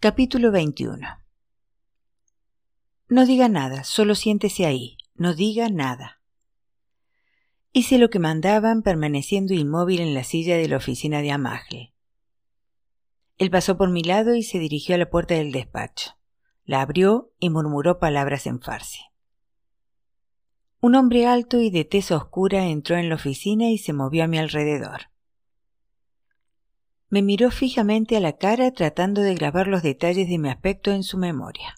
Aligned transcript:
Capítulo 0.00 0.52
21 0.52 0.96
No 3.08 3.26
diga 3.26 3.48
nada, 3.48 3.82
solo 3.82 4.14
siéntese 4.14 4.64
ahí, 4.64 4.96
no 5.16 5.34
diga 5.34 5.70
nada. 5.70 6.20
Hice 7.72 7.98
lo 7.98 8.08
que 8.08 8.20
mandaban 8.20 8.82
permaneciendo 8.82 9.54
inmóvil 9.54 9.98
en 9.98 10.14
la 10.14 10.22
silla 10.22 10.56
de 10.56 10.68
la 10.68 10.76
oficina 10.76 11.20
de 11.20 11.32
Amagle. 11.32 11.94
Él 13.38 13.50
pasó 13.50 13.76
por 13.76 13.90
mi 13.90 14.04
lado 14.04 14.36
y 14.36 14.44
se 14.44 14.60
dirigió 14.60 14.94
a 14.94 14.98
la 14.98 15.10
puerta 15.10 15.34
del 15.34 15.50
despacho. 15.50 16.12
La 16.64 16.80
abrió 16.80 17.32
y 17.40 17.50
murmuró 17.50 17.98
palabras 17.98 18.46
en 18.46 18.60
farsi. 18.60 19.00
Un 20.80 20.94
hombre 20.94 21.26
alto 21.26 21.60
y 21.60 21.70
de 21.70 21.84
tez 21.84 22.12
oscura 22.12 22.66
entró 22.66 22.96
en 22.96 23.08
la 23.08 23.16
oficina 23.16 23.68
y 23.68 23.78
se 23.78 23.92
movió 23.92 24.22
a 24.22 24.28
mi 24.28 24.38
alrededor. 24.38 25.10
Me 27.10 27.22
miró 27.22 27.50
fijamente 27.50 28.16
a 28.16 28.20
la 28.20 28.36
cara 28.36 28.70
tratando 28.72 29.22
de 29.22 29.34
grabar 29.34 29.66
los 29.66 29.82
detalles 29.82 30.28
de 30.28 30.38
mi 30.38 30.50
aspecto 30.50 30.90
en 30.92 31.02
su 31.02 31.16
memoria. 31.16 31.74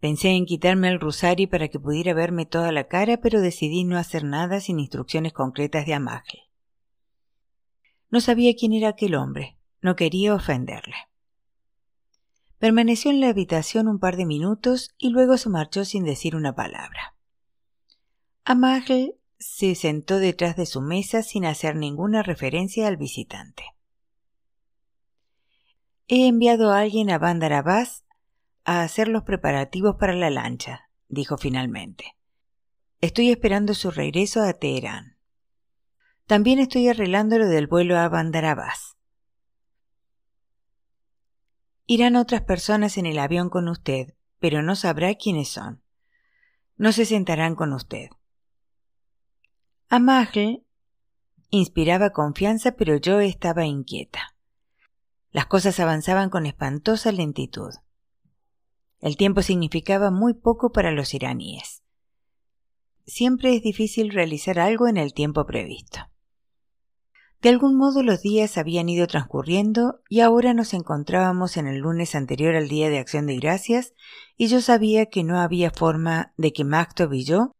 Pensé 0.00 0.30
en 0.30 0.46
quitarme 0.46 0.88
el 0.88 0.98
rosario 0.98 1.48
para 1.48 1.68
que 1.68 1.78
pudiera 1.78 2.12
verme 2.12 2.44
toda 2.44 2.72
la 2.72 2.88
cara, 2.88 3.18
pero 3.18 3.40
decidí 3.40 3.84
no 3.84 3.96
hacer 3.96 4.24
nada 4.24 4.60
sin 4.60 4.80
instrucciones 4.80 5.32
concretas 5.32 5.86
de 5.86 5.94
Amagle. 5.94 6.50
No 8.10 8.20
sabía 8.20 8.56
quién 8.56 8.72
era 8.72 8.88
aquel 8.88 9.14
hombre, 9.14 9.56
no 9.80 9.94
quería 9.94 10.34
ofenderle. 10.34 10.96
Permaneció 12.58 13.12
en 13.12 13.20
la 13.20 13.28
habitación 13.28 13.86
un 13.86 14.00
par 14.00 14.16
de 14.16 14.26
minutos 14.26 14.90
y 14.98 15.10
luego 15.10 15.36
se 15.36 15.48
marchó 15.48 15.84
sin 15.84 16.04
decir 16.04 16.34
una 16.34 16.56
palabra. 16.56 17.14
Amagle 18.44 19.16
se 19.38 19.76
sentó 19.76 20.18
detrás 20.18 20.56
de 20.56 20.66
su 20.66 20.80
mesa 20.80 21.22
sin 21.22 21.44
hacer 21.44 21.76
ninguna 21.76 22.24
referencia 22.24 22.88
al 22.88 22.96
visitante. 22.96 23.62
He 26.08 26.26
enviado 26.26 26.72
a 26.72 26.80
alguien 26.80 27.10
a 27.10 27.18
Bandar 27.18 27.52
Abbas 27.52 28.04
a 28.64 28.82
hacer 28.82 29.08
los 29.08 29.22
preparativos 29.22 29.96
para 29.96 30.14
la 30.14 30.30
lancha, 30.30 30.88
dijo 31.08 31.36
finalmente. 31.36 32.16
Estoy 33.00 33.30
esperando 33.30 33.74
su 33.74 33.90
regreso 33.90 34.42
a 34.42 34.52
Teherán. 34.52 35.16
También 36.26 36.58
estoy 36.58 36.88
arreglando 36.88 37.38
lo 37.38 37.48
del 37.48 37.66
vuelo 37.66 37.98
a 37.98 38.08
Bandar 38.08 38.44
Abbas. 38.44 38.96
Irán 41.86 42.16
otras 42.16 42.42
personas 42.42 42.96
en 42.96 43.06
el 43.06 43.18
avión 43.18 43.50
con 43.50 43.68
usted, 43.68 44.14
pero 44.38 44.62
no 44.62 44.76
sabrá 44.76 45.14
quiénes 45.14 45.48
son. 45.48 45.82
No 46.76 46.92
se 46.92 47.04
sentarán 47.04 47.54
con 47.54 47.72
usted. 47.72 48.08
Amagle 49.88 50.64
inspiraba 51.50 52.10
confianza, 52.10 52.72
pero 52.72 52.96
yo 52.96 53.20
estaba 53.20 53.66
inquieta. 53.66 54.34
Las 55.32 55.46
cosas 55.46 55.80
avanzaban 55.80 56.28
con 56.28 56.44
espantosa 56.44 57.10
lentitud. 57.10 57.72
El 59.00 59.16
tiempo 59.16 59.42
significaba 59.42 60.10
muy 60.10 60.34
poco 60.34 60.72
para 60.72 60.92
los 60.92 61.14
iraníes. 61.14 61.82
Siempre 63.06 63.56
es 63.56 63.62
difícil 63.62 64.10
realizar 64.10 64.58
algo 64.60 64.86
en 64.86 64.98
el 64.98 65.14
tiempo 65.14 65.44
previsto. 65.46 66.00
De 67.40 67.48
algún 67.48 67.76
modo 67.76 68.04
los 68.04 68.22
días 68.22 68.56
habían 68.56 68.88
ido 68.88 69.08
transcurriendo 69.08 70.00
y 70.08 70.20
ahora 70.20 70.54
nos 70.54 70.74
encontrábamos 70.74 71.56
en 71.56 71.66
el 71.66 71.78
lunes 71.78 72.14
anterior 72.14 72.54
al 72.54 72.68
Día 72.68 72.88
de 72.88 72.98
Acción 72.98 73.26
de 73.26 73.36
Gracias 73.38 73.94
y 74.36 74.46
yo 74.46 74.60
sabía 74.60 75.06
que 75.06 75.24
no 75.24 75.40
había 75.40 75.72
forma 75.72 76.34
de 76.36 76.52
que 76.52 76.62
Maktov 76.62 77.12
y 77.14 77.24
yo 77.24 77.56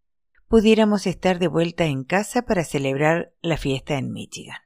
pudiéramos 0.47 1.09
estar 1.09 1.41
de 1.41 1.49
vuelta 1.49 1.87
en 1.87 2.05
casa 2.05 2.43
para 2.43 2.63
celebrar 2.63 3.33
la 3.43 3.57
fiesta 3.57 3.99
en 3.99 4.13
Michigan. 4.13 4.59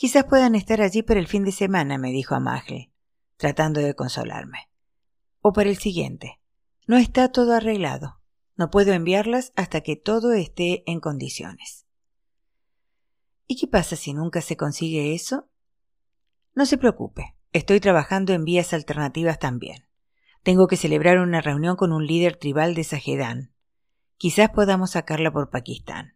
Quizás 0.00 0.24
puedan 0.24 0.54
estar 0.54 0.80
allí 0.80 1.02
para 1.02 1.20
el 1.20 1.26
fin 1.26 1.44
de 1.44 1.52
semana, 1.52 1.98
me 1.98 2.10
dijo 2.10 2.34
Amagle, 2.34 2.90
tratando 3.36 3.80
de 3.80 3.94
consolarme. 3.94 4.70
O 5.42 5.52
para 5.52 5.68
el 5.68 5.76
siguiente. 5.76 6.40
No 6.86 6.96
está 6.96 7.30
todo 7.30 7.52
arreglado. 7.52 8.18
No 8.56 8.70
puedo 8.70 8.94
enviarlas 8.94 9.52
hasta 9.56 9.82
que 9.82 9.96
todo 9.96 10.32
esté 10.32 10.90
en 10.90 11.00
condiciones. 11.00 11.84
¿Y 13.46 13.56
qué 13.56 13.66
pasa 13.66 13.94
si 13.94 14.14
nunca 14.14 14.40
se 14.40 14.56
consigue 14.56 15.14
eso? 15.14 15.50
No 16.54 16.64
se 16.64 16.78
preocupe, 16.78 17.36
estoy 17.52 17.78
trabajando 17.78 18.32
en 18.32 18.46
vías 18.46 18.72
alternativas 18.72 19.38
también. 19.38 19.84
Tengo 20.42 20.66
que 20.66 20.78
celebrar 20.78 21.18
una 21.18 21.42
reunión 21.42 21.76
con 21.76 21.92
un 21.92 22.06
líder 22.06 22.36
tribal 22.36 22.74
de 22.74 22.84
Sajedán. 22.84 23.52
Quizás 24.16 24.48
podamos 24.48 24.92
sacarla 24.92 25.30
por 25.30 25.50
Pakistán. 25.50 26.14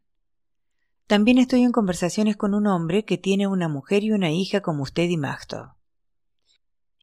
También 1.06 1.36
estoy 1.38 1.62
en 1.62 1.72
conversaciones 1.72 2.36
con 2.36 2.54
un 2.54 2.66
hombre 2.66 3.04
que 3.04 3.18
tiene 3.18 3.46
una 3.46 3.68
mujer 3.68 4.04
y 4.04 4.12
una 4.12 4.30
hija 4.30 4.62
como 4.62 4.82
usted 4.82 5.08
y 5.08 5.18
Magtov. 5.18 5.74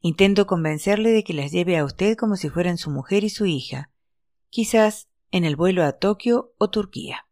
Intento 0.00 0.48
convencerle 0.48 1.10
de 1.10 1.22
que 1.22 1.32
las 1.32 1.52
lleve 1.52 1.78
a 1.78 1.84
usted 1.84 2.16
como 2.16 2.34
si 2.34 2.48
fueran 2.48 2.78
su 2.78 2.90
mujer 2.90 3.22
y 3.22 3.30
su 3.30 3.46
hija, 3.46 3.90
quizás 4.50 5.08
en 5.30 5.44
el 5.44 5.54
vuelo 5.54 5.84
a 5.84 5.92
Tokio 5.92 6.52
o 6.58 6.68
Turquía. 6.68 7.28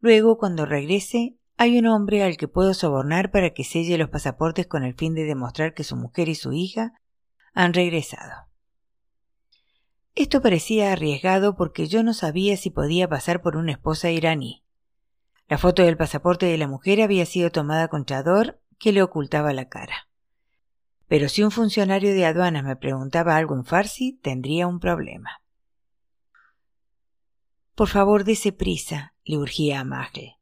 Luego, 0.00 0.36
cuando 0.36 0.66
regrese, 0.66 1.36
hay 1.56 1.78
un 1.78 1.86
hombre 1.86 2.24
al 2.24 2.36
que 2.36 2.48
puedo 2.48 2.74
sobornar 2.74 3.30
para 3.30 3.50
que 3.50 3.62
selle 3.62 3.98
los 3.98 4.08
pasaportes 4.08 4.66
con 4.66 4.82
el 4.82 4.94
fin 4.94 5.14
de 5.14 5.24
demostrar 5.24 5.74
que 5.74 5.84
su 5.84 5.94
mujer 5.94 6.28
y 6.28 6.34
su 6.34 6.52
hija 6.52 6.94
han 7.52 7.72
regresado. 7.72 8.48
Esto 10.16 10.42
parecía 10.42 10.92
arriesgado 10.92 11.54
porque 11.54 11.86
yo 11.86 12.02
no 12.02 12.14
sabía 12.14 12.56
si 12.56 12.70
podía 12.70 13.08
pasar 13.08 13.42
por 13.42 13.56
una 13.56 13.72
esposa 13.72 14.10
iraní. 14.10 14.64
La 15.50 15.58
foto 15.58 15.82
del 15.82 15.96
pasaporte 15.96 16.46
de 16.46 16.56
la 16.56 16.68
mujer 16.68 17.02
había 17.02 17.26
sido 17.26 17.50
tomada 17.50 17.88
con 17.88 18.04
chador 18.04 18.62
que 18.78 18.92
le 18.92 19.02
ocultaba 19.02 19.52
la 19.52 19.68
cara. 19.68 20.08
Pero 21.08 21.28
si 21.28 21.42
un 21.42 21.50
funcionario 21.50 22.14
de 22.14 22.24
aduanas 22.24 22.62
me 22.62 22.76
preguntaba 22.76 23.34
algo 23.34 23.56
en 23.56 23.64
farsi, 23.64 24.12
tendría 24.22 24.68
un 24.68 24.78
problema. 24.78 25.42
Por 27.74 27.88
favor, 27.88 28.22
dése 28.22 28.52
prisa, 28.52 29.14
le 29.24 29.38
urgía 29.38 29.80
a 29.80 29.84
Magle. 29.84 30.38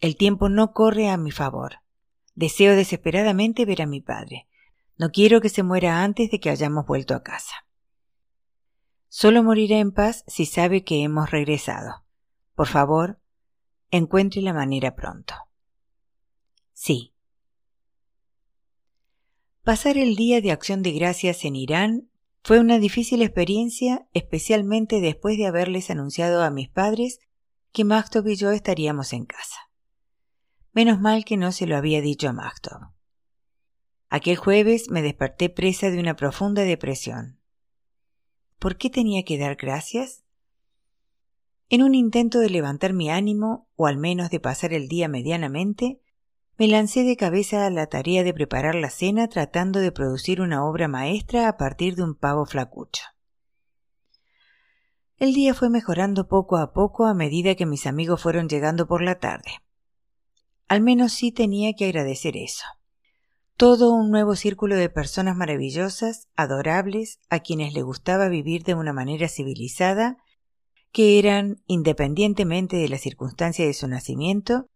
El 0.00 0.14
tiempo 0.16 0.50
no 0.50 0.74
corre 0.74 1.08
a 1.08 1.16
mi 1.16 1.30
favor. 1.30 1.76
Deseo 2.34 2.76
desesperadamente 2.76 3.64
ver 3.64 3.80
a 3.80 3.86
mi 3.86 4.02
padre. 4.02 4.46
No 4.98 5.10
quiero 5.10 5.40
que 5.40 5.48
se 5.48 5.62
muera 5.62 6.02
antes 6.02 6.30
de 6.30 6.38
que 6.38 6.50
hayamos 6.50 6.84
vuelto 6.86 7.14
a 7.14 7.22
casa. 7.22 7.64
Solo 9.08 9.42
morirá 9.42 9.78
en 9.78 9.90
paz 9.90 10.22
si 10.26 10.44
sabe 10.44 10.84
que 10.84 11.02
hemos 11.02 11.30
regresado. 11.30 12.04
Por 12.54 12.66
favor, 12.66 13.19
encuentre 13.90 14.42
la 14.42 14.52
manera 14.52 14.94
pronto. 14.94 15.34
Sí. 16.72 17.12
Pasar 19.62 19.98
el 19.98 20.16
día 20.16 20.40
de 20.40 20.52
acción 20.52 20.82
de 20.82 20.92
gracias 20.92 21.44
en 21.44 21.56
Irán 21.56 22.10
fue 22.42 22.58
una 22.58 22.78
difícil 22.78 23.22
experiencia, 23.22 24.08
especialmente 24.14 25.00
después 25.00 25.36
de 25.36 25.46
haberles 25.46 25.90
anunciado 25.90 26.42
a 26.42 26.50
mis 26.50 26.68
padres 26.68 27.18
que 27.72 27.84
Maktov 27.84 28.26
y 28.28 28.36
yo 28.36 28.50
estaríamos 28.50 29.12
en 29.12 29.26
casa. 29.26 29.70
Menos 30.72 31.00
mal 31.00 31.24
que 31.24 31.36
no 31.36 31.52
se 31.52 31.66
lo 31.66 31.76
había 31.76 32.00
dicho 32.00 32.28
a 32.28 32.32
Maktov. 32.32 32.80
Aquel 34.08 34.36
jueves 34.36 34.90
me 34.90 35.02
desperté 35.02 35.50
presa 35.50 35.90
de 35.90 36.00
una 36.00 36.16
profunda 36.16 36.62
depresión. 36.62 37.38
¿Por 38.58 38.76
qué 38.76 38.90
tenía 38.90 39.24
que 39.24 39.38
dar 39.38 39.56
gracias? 39.56 40.24
En 41.72 41.84
un 41.84 41.94
intento 41.94 42.40
de 42.40 42.50
levantar 42.50 42.94
mi 42.94 43.10
ánimo, 43.10 43.68
o 43.76 43.86
al 43.86 43.96
menos 43.96 44.28
de 44.28 44.40
pasar 44.40 44.72
el 44.72 44.88
día 44.88 45.06
medianamente, 45.06 46.00
me 46.58 46.66
lancé 46.66 47.04
de 47.04 47.16
cabeza 47.16 47.64
a 47.64 47.70
la 47.70 47.86
tarea 47.86 48.24
de 48.24 48.34
preparar 48.34 48.74
la 48.74 48.90
cena 48.90 49.28
tratando 49.28 49.78
de 49.78 49.92
producir 49.92 50.40
una 50.40 50.64
obra 50.64 50.88
maestra 50.88 51.48
a 51.48 51.56
partir 51.56 51.94
de 51.94 52.02
un 52.02 52.16
pavo 52.16 52.44
flacucho. 52.44 53.04
El 55.16 55.32
día 55.32 55.54
fue 55.54 55.70
mejorando 55.70 56.26
poco 56.26 56.56
a 56.56 56.72
poco 56.72 57.06
a 57.06 57.14
medida 57.14 57.54
que 57.54 57.66
mis 57.66 57.86
amigos 57.86 58.20
fueron 58.20 58.48
llegando 58.48 58.88
por 58.88 59.00
la 59.00 59.20
tarde. 59.20 59.62
Al 60.66 60.80
menos 60.80 61.12
sí 61.12 61.30
tenía 61.30 61.74
que 61.74 61.84
agradecer 61.84 62.36
eso. 62.36 62.64
Todo 63.56 63.92
un 63.92 64.10
nuevo 64.10 64.34
círculo 64.34 64.74
de 64.74 64.88
personas 64.88 65.36
maravillosas, 65.36 66.26
adorables, 66.34 67.20
a 67.28 67.38
quienes 67.38 67.74
le 67.74 67.82
gustaba 67.82 68.28
vivir 68.28 68.64
de 68.64 68.74
una 68.74 68.92
manera 68.92 69.28
civilizada 69.28 70.18
que 70.92 71.18
eran, 71.18 71.62
independientemente 71.66 72.76
de 72.76 72.88
la 72.88 72.98
circunstancia 72.98 73.64
de 73.64 73.74
su 73.74 73.86
nacimiento, 73.86 74.68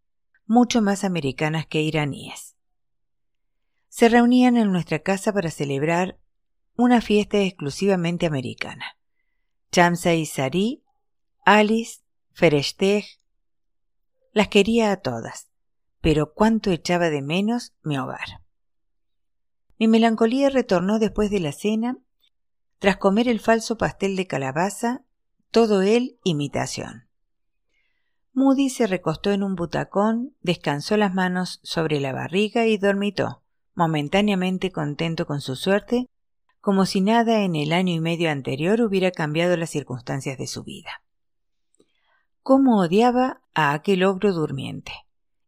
mucho 0.45 0.81
más 0.81 1.03
americanas 1.03 1.65
que 1.65 1.81
iraníes. 1.81 2.55
Se 3.89 4.09
reunían 4.09 4.57
en 4.57 4.71
nuestra 4.71 4.99
casa 4.99 5.33
para 5.33 5.51
celebrar 5.51 6.19
una 6.75 7.01
fiesta 7.01 7.39
exclusivamente 7.39 8.25
americana. 8.25 8.97
Chamsa 9.71 10.13
y 10.13 10.25
Sari, 10.25 10.83
Alice, 11.45 12.01
Fereshteh, 12.33 13.05
las 14.33 14.49
quería 14.49 14.91
a 14.91 14.97
todas, 14.97 15.49
pero 16.01 16.33
cuánto 16.33 16.71
echaba 16.71 17.09
de 17.09 17.21
menos 17.21 17.73
mi 17.83 17.97
hogar. 17.97 18.41
Mi 19.77 19.87
melancolía 19.87 20.49
retornó 20.49 20.99
después 20.99 21.29
de 21.31 21.39
la 21.39 21.51
cena, 21.51 21.97
tras 22.79 22.97
comer 22.97 23.27
el 23.27 23.39
falso 23.39 23.77
pastel 23.77 24.15
de 24.15 24.27
calabaza 24.27 25.04
todo 25.55 25.83
él 25.83 26.19
imitación. 26.25 27.07
Moody 28.33 28.69
se 28.69 28.87
recostó 28.87 29.31
en 29.31 29.41
un 29.41 29.55
butacón, 29.55 30.35
descansó 30.41 30.97
las 30.97 31.13
manos 31.13 31.61
sobre 31.63 32.01
la 32.01 32.11
barriga 32.11 32.65
y 32.65 32.77
dormitó, 32.77 33.41
momentáneamente 33.73 34.73
contento 34.73 35.25
con 35.25 35.39
su 35.39 35.55
suerte, 35.55 36.09
como 36.59 36.85
si 36.85 36.99
nada 36.99 37.43
en 37.43 37.55
el 37.55 37.71
año 37.71 37.93
y 37.93 38.01
medio 38.01 38.31
anterior 38.31 38.81
hubiera 38.81 39.11
cambiado 39.11 39.55
las 39.55 39.69
circunstancias 39.69 40.37
de 40.37 40.47
su 40.47 40.65
vida. 40.65 41.03
Cómo 42.41 42.81
odiaba 42.81 43.41
a 43.53 43.71
aquel 43.71 44.03
ogro 44.03 44.33
durmiente, 44.33 44.91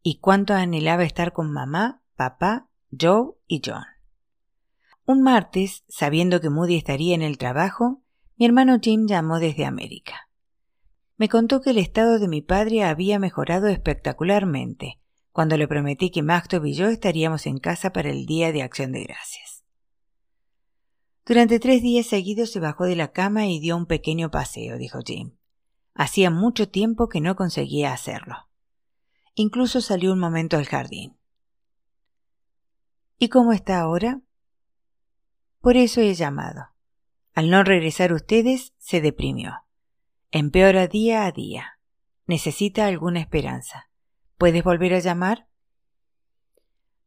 y 0.03 0.19
cuánto 0.19 0.53
anhelaba 0.53 1.03
estar 1.03 1.33
con 1.33 1.51
mamá, 1.51 2.01
papá, 2.15 2.69
Joe 2.97 3.33
y 3.45 3.61
John. 3.61 3.83
Un 5.03 5.21
martes, 5.21 5.83
sabiendo 5.89 6.39
que 6.39 6.49
Moody 6.49 6.77
estaría 6.77 7.13
en 7.13 7.23
el 7.23 7.37
trabajo, 7.37 8.03
mi 8.37 8.45
hermano 8.45 8.77
Jim 8.81 9.07
llamó 9.07 9.39
desde 9.39 9.65
América. 9.65 10.29
Me 11.17 11.27
contó 11.27 11.61
que 11.61 11.71
el 11.71 11.79
estado 11.79 12.19
de 12.19 12.27
mi 12.27 12.41
padre 12.41 12.83
había 12.83 13.17
mejorado 13.17 13.67
espectacularmente 13.67 14.99
cuando 15.31 15.57
le 15.57 15.67
prometí 15.67 16.11
que 16.11 16.21
Mactob 16.23 16.65
y 16.65 16.73
yo 16.73 16.87
estaríamos 16.87 17.45
en 17.45 17.59
casa 17.59 17.91
para 17.91 18.09
el 18.09 18.25
Día 18.25 18.51
de 18.51 18.61
Acción 18.63 18.91
de 18.91 19.03
Gracias. 19.03 19.63
Durante 21.25 21.59
tres 21.59 21.81
días 21.81 22.05
seguidos 22.05 22.51
se 22.51 22.59
bajó 22.59 22.85
de 22.85 22.95
la 22.95 23.11
cama 23.11 23.47
y 23.47 23.59
dio 23.59 23.75
un 23.75 23.85
pequeño 23.85 24.31
paseo, 24.31 24.77
dijo 24.77 24.99
Jim. 25.05 25.35
Hacía 25.93 26.29
mucho 26.29 26.69
tiempo 26.69 27.09
que 27.09 27.21
no 27.21 27.35
conseguía 27.35 27.91
hacerlo. 27.91 28.49
Incluso 29.33 29.81
salió 29.81 30.13
un 30.13 30.19
momento 30.19 30.57
al 30.57 30.65
jardín. 30.65 31.17
¿Y 33.19 33.29
cómo 33.29 33.51
está 33.51 33.79
ahora? 33.79 34.21
Por 35.59 35.75
eso 35.75 36.01
he 36.01 36.13
llamado. 36.13 36.76
Al 37.37 37.51
no 37.51 37.63
regresar 37.63 38.13
ustedes, 38.13 38.73
se 38.79 38.99
deprimió. 38.99 39.61
Empeora 40.31 40.87
día 40.87 41.27
a 41.27 41.31
día. 41.31 41.79
Necesita 42.25 42.87
alguna 42.87 43.19
esperanza. 43.19 43.91
¿Puedes 44.39 44.63
volver 44.63 44.95
a 44.95 44.99
llamar? 45.01 45.47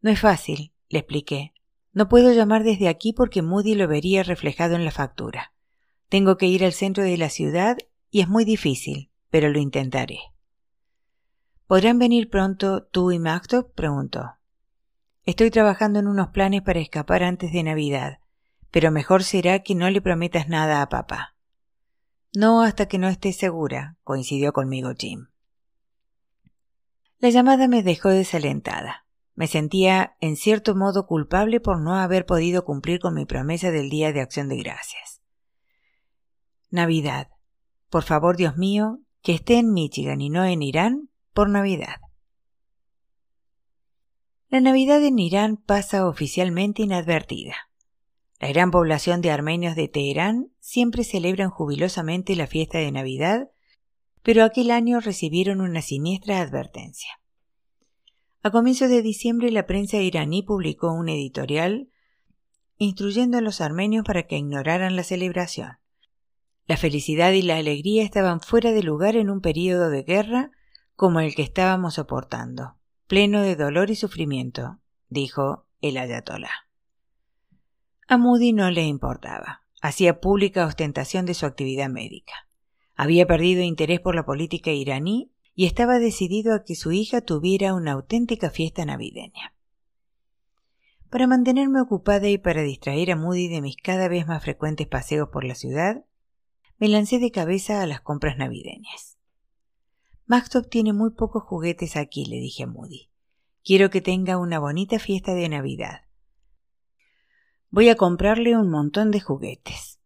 No 0.01 0.09
es 0.13 0.21
fácil, 0.21 0.73
le 0.89 1.01
expliqué. 1.01 1.53
No 1.93 2.09
puedo 2.09 2.33
llamar 2.33 2.63
desde 2.63 2.87
aquí 2.87 3.13
porque 3.13 3.43
Moody 3.43 3.75
lo 3.75 3.89
vería 3.89 4.23
reflejado 4.23 4.77
en 4.77 4.85
la 4.85 4.93
factura. 4.93 5.53
Tengo 6.09 6.37
que 6.37 6.47
ir 6.47 6.65
al 6.65 6.75
centro 6.75 7.03
de 7.03 7.19
la 7.19 7.29
ciudad 7.29 7.77
y 8.09 8.21
es 8.21 8.29
muy 8.29 8.45
difícil, 8.45 9.11
pero 9.31 9.49
lo 9.49 9.59
intentaré. 9.59 10.21
¿Podrán 11.67 11.99
venir 11.99 12.31
pronto 12.31 12.85
tú 12.85 13.11
y 13.11 13.19
Mactop? 13.19 13.75
preguntó. 13.75 14.37
Estoy 15.25 15.51
trabajando 15.51 15.99
en 15.99 16.07
unos 16.07 16.29
planes 16.29 16.63
para 16.63 16.79
escapar 16.79 17.25
antes 17.25 17.53
de 17.53 17.65
Navidad, 17.65 18.21
pero 18.71 18.91
mejor 18.91 19.25
será 19.25 19.61
que 19.61 19.75
no 19.75 19.91
le 19.91 20.01
prometas 20.01 20.49
nada 20.49 20.83
a 20.83 20.89
papá. 20.89 21.37
No 22.35 22.63
hasta 22.63 22.87
que 22.87 22.99
no 22.99 23.09
esté 23.09 23.33
segura, 23.33 23.97
coincidió 24.05 24.53
conmigo 24.53 24.93
Jim. 24.97 25.29
La 27.19 27.31
llamada 27.31 27.69
me 27.69 27.83
dejó 27.83 28.09
desalentada. 28.09 29.05
Me 29.35 29.47
sentía, 29.47 30.17
en 30.21 30.37
cierto 30.37 30.75
modo, 30.75 31.07
culpable 31.07 31.61
por 31.61 31.81
no 31.81 31.97
haber 31.97 32.27
podido 32.27 32.65
cumplir 32.65 33.01
con 33.01 33.15
mi 33.15 33.27
promesa 33.27 33.71
del 33.71 33.91
Día 33.91 34.13
de 34.13 34.21
Acción 34.21 34.49
de 34.49 34.57
Gracias. 34.57 35.23
Navidad. 36.71 37.29
Por 37.89 38.05
favor, 38.05 38.37
Dios 38.37 38.57
mío, 38.57 39.01
que 39.23 39.35
esté 39.35 39.59
en 39.59 39.73
Michigan 39.73 40.21
y 40.21 40.31
no 40.31 40.45
en 40.45 40.63
Irán 40.63 41.11
por 41.33 41.49
Navidad. 41.49 41.97
La 44.49 44.61
Navidad 44.61 45.03
en 45.05 45.19
Irán 45.19 45.57
pasa 45.57 46.07
oficialmente 46.07 46.83
inadvertida. 46.83 47.70
La 48.41 48.49
gran 48.49 48.71
población 48.71 49.21
de 49.21 49.31
armenios 49.31 49.77
de 49.77 49.87
Teherán 49.87 50.51
siempre 50.59 51.05
celebran 51.05 51.51
jubilosamente 51.51 52.35
la 52.35 52.47
fiesta 52.47 52.79
de 52.79 52.91
Navidad 52.91 53.51
pero 54.23 54.45
aquel 54.45 54.71
año 54.71 55.01
recibieron 55.01 55.61
una 55.61 55.83
siniestra 55.83 56.41
advertencia. 56.41 57.21
A 58.43 58.51
comienzos 58.51 58.89
de 58.89 59.03
diciembre 59.03 59.51
la 59.51 59.67
prensa 59.67 59.99
iraní 59.99 60.43
publicó 60.43 60.93
un 60.93 61.09
editorial 61.09 61.89
instruyendo 62.77 63.39
a 63.39 63.43
los 63.43 63.61
armenios 63.61 64.05
para 64.05 64.27
que 64.27 64.39
ignoraran 64.39 64.97
la 64.97 65.05
celebración. 65.05 65.79
La 66.67 66.77
felicidad 66.77 67.33
y 67.33 67.43
la 67.43 67.57
alegría 67.57 68.03
estaban 68.03 68.41
fuera 68.41 68.73
de 68.73 68.83
lugar 68.83 69.17
en 69.17 69.29
un 69.29 69.41
período 69.41 69.91
de 69.91 70.03
guerra 70.03 70.51
como 70.95 71.21
el 71.21 71.35
que 71.35 71.43
estábamos 71.43 71.95
soportando, 71.95 72.77
pleno 73.07 73.43
de 73.43 73.57
dolor 73.57 73.91
y 73.91 73.97
sufrimiento, 73.97 74.79
dijo 75.09 75.67
el 75.81 75.97
ayatolá. 75.97 76.70
A 78.13 78.19
Moody 78.19 78.53
no 78.53 78.73
le 78.73 78.83
importaba. 78.87 79.63
Hacía 79.81 80.19
pública 80.19 80.67
ostentación 80.67 81.27
de 81.27 81.35
su 81.35 81.47
actividad 81.47 81.89
médica. 81.89 82.49
Había 82.97 83.25
perdido 83.25 83.63
interés 83.63 84.01
por 84.01 84.17
la 84.17 84.27
política 84.27 84.73
iraní 84.73 85.31
y 85.55 85.67
estaba 85.67 86.01
decidido 86.01 86.53
a 86.53 86.65
que 86.65 86.75
su 86.75 86.91
hija 86.91 87.21
tuviera 87.21 87.73
una 87.73 87.93
auténtica 87.93 88.51
fiesta 88.51 88.85
navideña. 88.85 89.55
Para 91.09 91.29
mantenerme 91.29 91.81
ocupada 91.81 92.29
y 92.29 92.37
para 92.37 92.63
distraer 92.63 93.13
a 93.13 93.17
Moody 93.17 93.47
de 93.47 93.61
mis 93.61 93.77
cada 93.77 94.09
vez 94.09 94.27
más 94.27 94.43
frecuentes 94.43 94.89
paseos 94.89 95.29
por 95.29 95.45
la 95.45 95.55
ciudad, 95.55 96.05
me 96.79 96.89
lancé 96.89 97.21
de 97.21 97.31
cabeza 97.31 97.81
a 97.81 97.87
las 97.87 98.01
compras 98.01 98.37
navideñas. 98.37 99.21
Maxtop 100.27 100.69
tiene 100.69 100.93
muy 100.93 101.11
pocos 101.11 101.45
juguetes 101.45 101.95
aquí, 101.95 102.25
le 102.25 102.41
dije 102.41 102.65
a 102.65 102.67
Moody. 102.67 103.09
Quiero 103.63 103.89
que 103.89 104.01
tenga 104.01 104.37
una 104.37 104.59
bonita 104.59 104.99
fiesta 104.99 105.33
de 105.33 105.49
Navidad. 105.49 106.10
Voy 107.73 107.89
a 107.89 107.95
comprarle 107.95 108.57
un 108.57 108.69
montón 108.69 109.13
de 109.13 109.21
juguetes. 109.21 110.01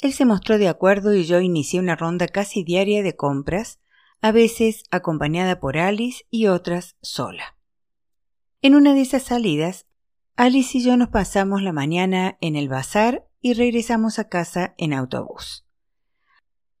Él 0.00 0.12
se 0.12 0.24
mostró 0.24 0.56
de 0.56 0.68
acuerdo 0.68 1.14
y 1.14 1.24
yo 1.24 1.40
inicié 1.40 1.80
una 1.80 1.96
ronda 1.96 2.28
casi 2.28 2.62
diaria 2.62 3.02
de 3.02 3.16
compras, 3.16 3.80
a 4.20 4.30
veces 4.30 4.84
acompañada 4.92 5.58
por 5.58 5.78
Alice 5.78 6.24
y 6.30 6.46
otras 6.46 6.96
sola. 7.02 7.56
En 8.62 8.76
una 8.76 8.94
de 8.94 9.00
esas 9.00 9.24
salidas, 9.24 9.86
Alice 10.36 10.78
y 10.78 10.84
yo 10.84 10.96
nos 10.96 11.08
pasamos 11.08 11.60
la 11.62 11.72
mañana 11.72 12.38
en 12.40 12.54
el 12.54 12.68
bazar 12.68 13.26
y 13.40 13.54
regresamos 13.54 14.20
a 14.20 14.28
casa 14.28 14.74
en 14.78 14.92
autobús. 14.92 15.66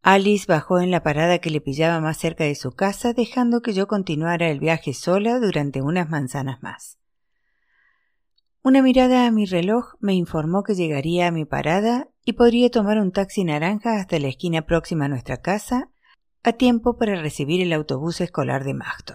Alice 0.02 0.46
bajó 0.46 0.78
en 0.78 0.92
la 0.92 1.02
parada 1.02 1.40
que 1.40 1.50
le 1.50 1.60
pillaba 1.60 2.00
más 2.00 2.16
cerca 2.16 2.44
de 2.44 2.54
su 2.54 2.70
casa, 2.70 3.12
dejando 3.12 3.60
que 3.60 3.72
yo 3.72 3.88
continuara 3.88 4.50
el 4.50 4.60
viaje 4.60 4.94
sola 4.94 5.40
durante 5.40 5.82
unas 5.82 6.08
manzanas 6.08 6.62
más. 6.62 6.98
Una 8.66 8.82
mirada 8.82 9.28
a 9.28 9.30
mi 9.30 9.46
reloj 9.46 9.94
me 10.00 10.14
informó 10.14 10.64
que 10.64 10.74
llegaría 10.74 11.28
a 11.28 11.30
mi 11.30 11.44
parada 11.44 12.08
y 12.24 12.32
podría 12.32 12.68
tomar 12.68 12.98
un 12.98 13.12
taxi 13.12 13.44
naranja 13.44 14.00
hasta 14.00 14.18
la 14.18 14.26
esquina 14.26 14.62
próxima 14.62 15.04
a 15.04 15.08
nuestra 15.08 15.36
casa 15.36 15.92
a 16.42 16.52
tiempo 16.52 16.96
para 16.96 17.14
recibir 17.14 17.62
el 17.62 17.72
autobús 17.72 18.20
escolar 18.20 18.64
de 18.64 18.74
Magdo. 18.74 19.14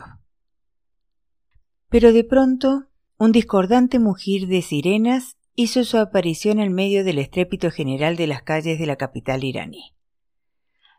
Pero 1.89 2.13
de 2.13 2.23
pronto, 2.23 2.85
un 3.17 3.33
discordante 3.33 3.99
mugir 3.99 4.47
de 4.47 4.61
sirenas 4.61 5.35
hizo 5.53 5.83
su 5.83 5.97
aparición 5.97 6.61
en 6.61 6.71
medio 6.71 7.03
del 7.03 7.17
estrépito 7.17 7.71
general 7.71 8.15
de 8.15 8.27
las 8.27 8.43
calles 8.43 8.79
de 8.79 8.85
la 8.85 8.95
capital 8.95 9.43
iraní. 9.43 9.97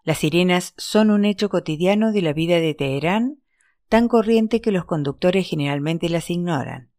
Las 0.04 0.18
sirenas 0.18 0.74
son 0.76 1.10
un 1.10 1.24
hecho 1.24 1.48
cotidiano 1.48 2.12
de 2.12 2.20
la 2.20 2.34
vida 2.34 2.56
de 2.56 2.74
Teherán, 2.74 3.38
tan 3.88 4.08
corriente 4.08 4.60
que 4.60 4.72
los 4.72 4.84
conductores 4.84 5.48
generalmente 5.48 6.10
las 6.10 6.28
ignoran 6.28 6.91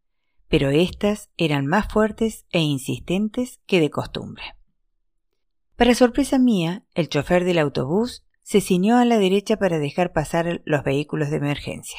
pero 0.48 0.70
éstas 0.70 1.30
eran 1.36 1.66
más 1.66 1.92
fuertes 1.92 2.46
e 2.50 2.60
insistentes 2.60 3.60
que 3.66 3.80
de 3.80 3.90
costumbre. 3.90 4.44
Para 5.76 5.94
sorpresa 5.94 6.38
mía, 6.38 6.84
el 6.94 7.08
chofer 7.08 7.44
del 7.44 7.58
autobús 7.58 8.24
se 8.42 8.60
ciñó 8.60 8.96
a 8.98 9.04
la 9.04 9.18
derecha 9.18 9.56
para 9.56 9.78
dejar 9.78 10.12
pasar 10.12 10.62
los 10.64 10.84
vehículos 10.84 11.30
de 11.30 11.36
emergencia. 11.36 11.98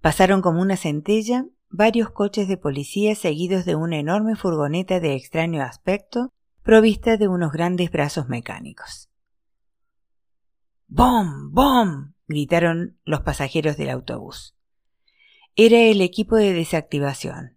Pasaron 0.00 0.40
como 0.40 0.60
una 0.60 0.76
centella 0.76 1.46
varios 1.68 2.10
coches 2.10 2.48
de 2.48 2.56
policía 2.56 3.14
seguidos 3.14 3.64
de 3.64 3.76
una 3.76 3.98
enorme 3.98 4.34
furgoneta 4.34 4.98
de 4.98 5.14
extraño 5.14 5.62
aspecto 5.62 6.32
provista 6.62 7.16
de 7.16 7.28
unos 7.28 7.52
grandes 7.52 7.90
brazos 7.92 8.28
mecánicos. 8.28 9.08
¡Bom! 10.88 11.52
¡Bom! 11.52 12.14
gritaron 12.26 12.98
los 13.04 13.20
pasajeros 13.20 13.76
del 13.76 13.90
autobús. 13.90 14.55
Era 15.58 15.78
el 15.78 16.02
equipo 16.02 16.36
de 16.36 16.52
desactivación. 16.52 17.56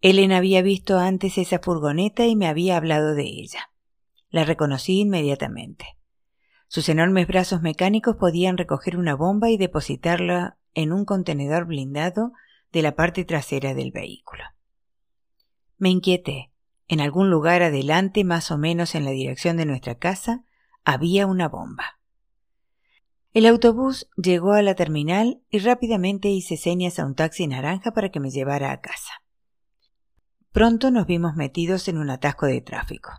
Ellen 0.00 0.32
había 0.32 0.62
visto 0.62 0.98
antes 0.98 1.36
esa 1.36 1.58
furgoneta 1.58 2.24
y 2.24 2.34
me 2.34 2.46
había 2.46 2.78
hablado 2.78 3.14
de 3.14 3.24
ella. 3.24 3.70
La 4.30 4.46
reconocí 4.46 5.00
inmediatamente. 5.00 5.98
Sus 6.66 6.88
enormes 6.88 7.26
brazos 7.26 7.60
mecánicos 7.60 8.16
podían 8.16 8.56
recoger 8.56 8.96
una 8.96 9.14
bomba 9.14 9.50
y 9.50 9.58
depositarla 9.58 10.56
en 10.72 10.94
un 10.94 11.04
contenedor 11.04 11.66
blindado 11.66 12.32
de 12.72 12.80
la 12.80 12.96
parte 12.96 13.26
trasera 13.26 13.74
del 13.74 13.92
vehículo. 13.92 14.44
Me 15.76 15.90
inquieté. 15.90 16.52
En 16.88 17.02
algún 17.02 17.28
lugar 17.28 17.62
adelante, 17.62 18.24
más 18.24 18.50
o 18.50 18.56
menos 18.56 18.94
en 18.94 19.04
la 19.04 19.10
dirección 19.10 19.58
de 19.58 19.66
nuestra 19.66 19.96
casa, 19.96 20.46
había 20.84 21.26
una 21.26 21.50
bomba. 21.50 21.99
El 23.32 23.46
autobús 23.46 24.08
llegó 24.16 24.54
a 24.54 24.62
la 24.62 24.74
terminal 24.74 25.40
y 25.50 25.60
rápidamente 25.60 26.28
hice 26.28 26.56
señas 26.56 26.98
a 26.98 27.06
un 27.06 27.14
taxi 27.14 27.46
naranja 27.46 27.92
para 27.92 28.08
que 28.08 28.18
me 28.18 28.30
llevara 28.30 28.72
a 28.72 28.80
casa. 28.80 29.22
Pronto 30.50 30.90
nos 30.90 31.06
vimos 31.06 31.36
metidos 31.36 31.86
en 31.86 31.98
un 31.98 32.10
atasco 32.10 32.46
de 32.46 32.60
tráfico. 32.60 33.12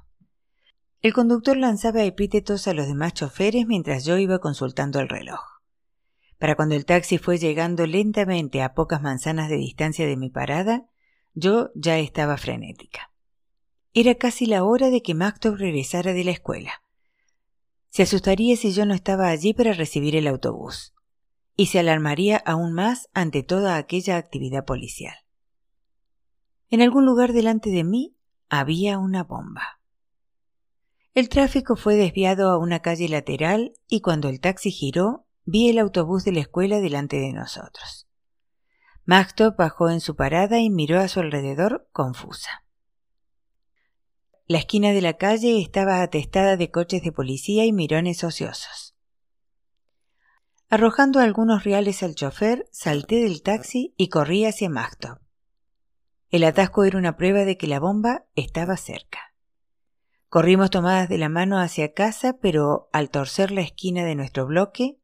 El 1.01 1.13
conductor 1.13 1.55
lanzaba 1.55 2.03
epítetos 2.03 2.67
a 2.67 2.73
los 2.73 2.87
demás 2.87 3.13
choferes 3.13 3.65
mientras 3.65 4.03
yo 4.03 4.17
iba 4.17 4.39
consultando 4.39 4.99
el 4.99 5.07
reloj. 5.07 5.39
Para 6.37 6.55
cuando 6.55 6.75
el 6.75 6.85
taxi 6.85 7.17
fue 7.17 7.37
llegando 7.37 7.87
lentamente 7.87 8.61
a 8.61 8.73
pocas 8.73 9.01
manzanas 9.01 9.49
de 9.49 9.55
distancia 9.55 10.05
de 10.05 10.17
mi 10.17 10.29
parada, 10.29 10.87
yo 11.33 11.71
ya 11.73 11.97
estaba 11.99 12.35
frenética. 12.35 13.11
Era 13.93 14.15
casi 14.15 14.45
la 14.45 14.65
hora 14.65 14.89
de 14.89 15.01
que 15.01 15.15
Mactop 15.15 15.55
regresara 15.55 16.11
de 16.11 16.23
la 16.25 16.31
escuela. 16.31 16.83
Se 17.91 18.03
asustaría 18.03 18.55
si 18.55 18.71
yo 18.71 18.85
no 18.85 18.93
estaba 18.93 19.27
allí 19.27 19.53
para 19.53 19.73
recibir 19.73 20.15
el 20.15 20.25
autobús, 20.27 20.93
y 21.57 21.67
se 21.67 21.77
alarmaría 21.77 22.37
aún 22.37 22.73
más 22.73 23.09
ante 23.13 23.43
toda 23.43 23.75
aquella 23.75 24.15
actividad 24.15 24.63
policial. 24.63 25.13
En 26.69 26.81
algún 26.81 27.05
lugar 27.05 27.33
delante 27.33 27.69
de 27.69 27.83
mí 27.83 28.15
había 28.47 28.97
una 28.97 29.25
bomba. 29.25 29.81
El 31.13 31.27
tráfico 31.27 31.75
fue 31.75 31.97
desviado 31.97 32.49
a 32.49 32.57
una 32.57 32.79
calle 32.79 33.09
lateral 33.09 33.73
y 33.89 33.99
cuando 33.99 34.29
el 34.29 34.39
taxi 34.39 34.71
giró, 34.71 35.27
vi 35.43 35.67
el 35.67 35.77
autobús 35.77 36.23
de 36.23 36.31
la 36.31 36.39
escuela 36.39 36.79
delante 36.79 37.17
de 37.17 37.33
nosotros. 37.33 38.07
Mactop 39.03 39.57
bajó 39.57 39.89
en 39.89 39.99
su 39.99 40.15
parada 40.15 40.61
y 40.61 40.69
miró 40.69 41.01
a 41.01 41.09
su 41.09 41.19
alrededor 41.19 41.89
confusa. 41.91 42.63
La 44.51 44.57
esquina 44.57 44.91
de 44.91 44.99
la 44.99 45.13
calle 45.13 45.61
estaba 45.61 46.01
atestada 46.01 46.57
de 46.57 46.69
coches 46.71 47.01
de 47.03 47.13
policía 47.13 47.63
y 47.63 47.71
mirones 47.71 48.21
ociosos. 48.21 48.97
Arrojando 50.67 51.21
algunos 51.21 51.63
reales 51.63 52.03
al 52.03 52.15
chofer, 52.15 52.67
salté 52.69 53.23
del 53.23 53.43
taxi 53.43 53.93
y 53.95 54.09
corrí 54.09 54.43
hacia 54.43 54.69
Mactop. 54.69 55.19
El 56.31 56.43
atasco 56.43 56.83
era 56.83 56.97
una 56.97 57.15
prueba 57.15 57.45
de 57.45 57.55
que 57.55 57.65
la 57.65 57.79
bomba 57.79 58.25
estaba 58.35 58.75
cerca. 58.75 59.19
Corrimos 60.27 60.69
tomadas 60.69 61.07
de 61.07 61.17
la 61.17 61.29
mano 61.29 61.57
hacia 61.57 61.93
casa, 61.93 62.37
pero 62.41 62.89
al 62.91 63.09
torcer 63.09 63.51
la 63.51 63.61
esquina 63.61 64.03
de 64.03 64.15
nuestro 64.15 64.47
bloque, 64.47 64.99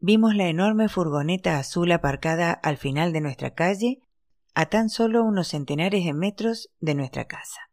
vimos 0.00 0.34
la 0.34 0.48
enorme 0.48 0.88
furgoneta 0.88 1.60
azul 1.60 1.92
aparcada 1.92 2.54
al 2.54 2.76
final 2.76 3.12
de 3.12 3.20
nuestra 3.20 3.54
calle, 3.54 4.00
a 4.52 4.66
tan 4.66 4.88
solo 4.88 5.22
unos 5.22 5.46
centenares 5.46 6.04
de 6.04 6.12
metros 6.12 6.70
de 6.80 6.96
nuestra 6.96 7.26
casa. 7.28 7.67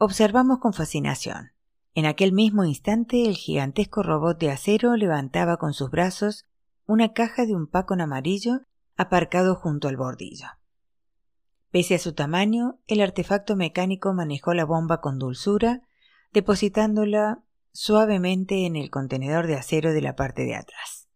Observamos 0.00 0.60
con 0.60 0.74
fascinación. 0.74 1.50
En 1.92 2.06
aquel 2.06 2.32
mismo 2.32 2.64
instante 2.64 3.26
el 3.26 3.34
gigantesco 3.34 4.04
robot 4.04 4.38
de 4.38 4.52
acero 4.52 4.94
levantaba 4.94 5.56
con 5.56 5.74
sus 5.74 5.90
brazos 5.90 6.46
una 6.86 7.12
caja 7.12 7.46
de 7.46 7.56
un 7.56 7.66
pacón 7.66 8.00
amarillo 8.00 8.60
aparcado 8.96 9.56
junto 9.56 9.88
al 9.88 9.96
bordillo. 9.96 10.46
Pese 11.72 11.96
a 11.96 11.98
su 11.98 12.14
tamaño, 12.14 12.78
el 12.86 13.00
artefacto 13.00 13.56
mecánico 13.56 14.14
manejó 14.14 14.54
la 14.54 14.64
bomba 14.64 15.00
con 15.00 15.18
dulzura, 15.18 15.82
depositándola 16.32 17.42
suavemente 17.72 18.66
en 18.66 18.76
el 18.76 18.90
contenedor 18.90 19.48
de 19.48 19.56
acero 19.56 19.92
de 19.92 20.00
la 20.00 20.14
parte 20.14 20.44
de 20.44 20.54
atrás. 20.54 21.08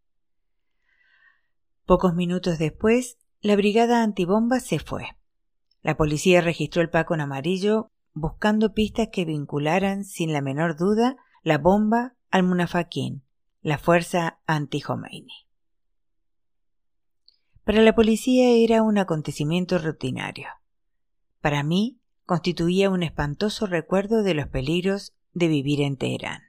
Pocos 1.86 2.16
minutos 2.16 2.58
después, 2.58 3.16
la 3.40 3.54
brigada 3.54 4.02
antibomba 4.02 4.58
se 4.58 4.80
fue. 4.80 5.16
La 5.82 5.96
policía 5.96 6.40
registró 6.40 6.82
el 6.82 6.90
paco 6.90 7.14
en 7.14 7.20
amarillo 7.20 7.91
buscando 8.14 8.74
pistas 8.74 9.08
que 9.12 9.24
vincularan 9.24 10.04
sin 10.04 10.32
la 10.32 10.40
menor 10.40 10.76
duda 10.76 11.16
la 11.42 11.58
bomba 11.58 12.14
al 12.30 12.42
Munafaquín, 12.42 13.22
la 13.62 13.78
fuerza 13.78 14.40
anti-Jomeini. 14.46 15.46
Para 17.64 17.82
la 17.82 17.94
policía 17.94 18.50
era 18.50 18.82
un 18.82 18.98
acontecimiento 18.98 19.78
rutinario. 19.78 20.48
Para 21.40 21.62
mí 21.62 22.00
constituía 22.26 22.90
un 22.90 23.02
espantoso 23.02 23.66
recuerdo 23.66 24.22
de 24.22 24.34
los 24.34 24.48
peligros 24.48 25.14
de 25.32 25.48
vivir 25.48 25.80
en 25.80 25.96
Teherán. 25.96 26.42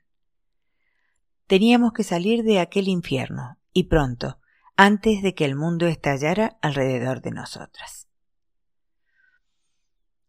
Teníamos 1.47 1.93
que 1.93 2.03
salir 2.03 2.43
de 2.43 2.59
aquel 2.59 2.87
infierno, 2.87 3.57
y 3.73 3.83
pronto, 3.83 4.39
antes 4.75 5.21
de 5.21 5.35
que 5.35 5.45
el 5.45 5.55
mundo 5.55 5.87
estallara 5.87 6.57
alrededor 6.61 7.21
de 7.21 7.31
nosotras. 7.31 8.02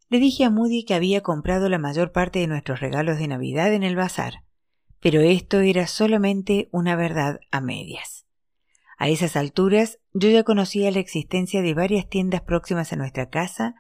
Le 0.09 0.19
dije 0.19 0.45
a 0.45 0.51
Moody 0.51 0.85
que 0.85 0.95
había 0.95 1.23
comprado 1.23 1.69
la 1.69 1.79
mayor 1.79 2.13
parte 2.13 2.39
de 2.39 2.47
nuestros 2.47 2.81
regalos 2.81 3.19
de 3.19 3.29
Navidad 3.29 3.73
en 3.73 3.83
el 3.83 3.97
bazar, 3.97 4.45
pero 5.01 5.21
esto 5.21 5.61
era 5.61 5.87
solamente 5.87 6.69
una 6.73 6.97
verdad 6.97 7.41
a 7.51 7.61
medias. 7.61 8.27
A 8.97 9.09
esas 9.09 9.37
alturas 9.37 9.99
yo 10.13 10.31
ya 10.31 10.45
conocía 10.45 10.91
la 10.91 11.01
existencia 11.01 11.63
de 11.63 11.75
varias 11.75 12.09
tiendas 12.09 12.43
próximas 12.43 12.93
a 12.93 12.97
nuestra 12.97 13.29
casa, 13.29 13.75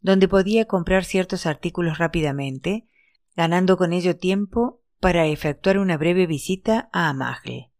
donde 0.00 0.28
podía 0.28 0.66
comprar 0.66 1.04
ciertos 1.04 1.46
artículos 1.46 1.98
rápidamente, 1.98 2.86
ganando 3.36 3.76
con 3.76 3.92
ello 3.92 4.16
tiempo 4.16 4.80
para 5.00 5.26
efectuar 5.26 5.78
una 5.78 5.96
breve 5.96 6.26
visita 6.26 6.88
a 6.92 7.08
Amagle. 7.08 7.70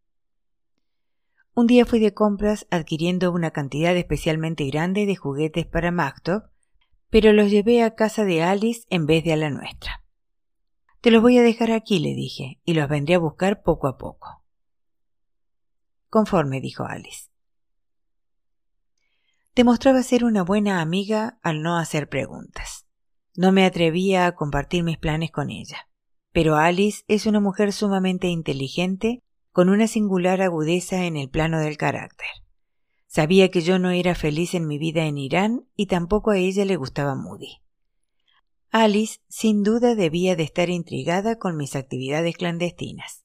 Un 1.53 1.67
día 1.67 1.85
fui 1.85 1.99
de 1.99 2.13
compras 2.13 2.67
adquiriendo 2.69 3.31
una 3.31 3.51
cantidad 3.51 3.95
especialmente 3.95 4.65
grande 4.65 5.05
de 5.05 5.15
juguetes 5.15 5.65
para 5.65 5.91
Mactop, 5.91 6.45
pero 7.15 7.31
los 7.31 7.49
llevé 7.49 7.81
a 7.81 7.95
casa 7.95 8.25
de 8.25 8.43
Alice 8.43 8.81
en 8.89 9.05
vez 9.05 9.23
de 9.23 9.31
a 9.31 9.37
la 9.37 9.49
nuestra. 9.49 10.03
Te 10.99 11.11
los 11.11 11.21
voy 11.21 11.37
a 11.37 11.43
dejar 11.43 11.71
aquí, 11.71 11.99
le 11.99 12.13
dije, 12.13 12.59
y 12.65 12.73
los 12.73 12.89
vendré 12.89 13.15
a 13.15 13.19
buscar 13.19 13.63
poco 13.63 13.87
a 13.87 13.97
poco. 13.97 14.43
Conforme, 16.09 16.59
dijo 16.59 16.83
Alice. 16.83 17.29
Demostraba 19.55 20.03
ser 20.03 20.25
una 20.25 20.43
buena 20.43 20.81
amiga 20.81 21.39
al 21.41 21.61
no 21.61 21.77
hacer 21.77 22.09
preguntas. 22.09 22.85
No 23.33 23.53
me 23.53 23.63
atrevía 23.63 24.25
a 24.25 24.35
compartir 24.35 24.83
mis 24.83 24.97
planes 24.97 25.31
con 25.31 25.49
ella. 25.49 25.87
Pero 26.33 26.57
Alice 26.57 27.05
es 27.07 27.27
una 27.27 27.39
mujer 27.39 27.71
sumamente 27.71 28.27
inteligente, 28.27 29.23
con 29.53 29.69
una 29.69 29.87
singular 29.87 30.41
agudeza 30.41 31.05
en 31.05 31.15
el 31.15 31.29
plano 31.29 31.61
del 31.61 31.77
carácter. 31.77 32.27
Sabía 33.15 33.49
que 33.49 33.61
yo 33.61 33.79
no 33.79 33.91
era 33.91 34.13
feliz 34.13 34.55
en 34.55 34.67
mi 34.67 34.77
vida 34.77 35.05
en 35.05 35.17
Irán 35.17 35.65
y 35.77 35.85
tampoco 35.85 36.31
a 36.31 36.37
ella 36.37 36.65
le 36.65 36.75
gustaba 36.75 37.15
Moody. 37.15 37.61
Alice 38.71 39.21
sin 39.29 39.63
duda 39.63 39.95
debía 39.95 40.35
de 40.35 40.43
estar 40.43 40.69
intrigada 40.69 41.39
con 41.39 41.55
mis 41.55 41.77
actividades 41.77 42.35
clandestinas. 42.35 43.23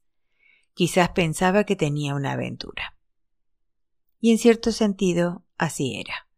Quizás 0.74 1.08
pensaba 1.08 1.64
que 1.64 1.74
tenía 1.74 2.14
una 2.14 2.30
aventura. 2.30 2.96
Y 4.20 4.30
en 4.30 4.38
cierto 4.38 4.70
sentido, 4.70 5.42
así 5.58 5.96
era. 5.96 6.28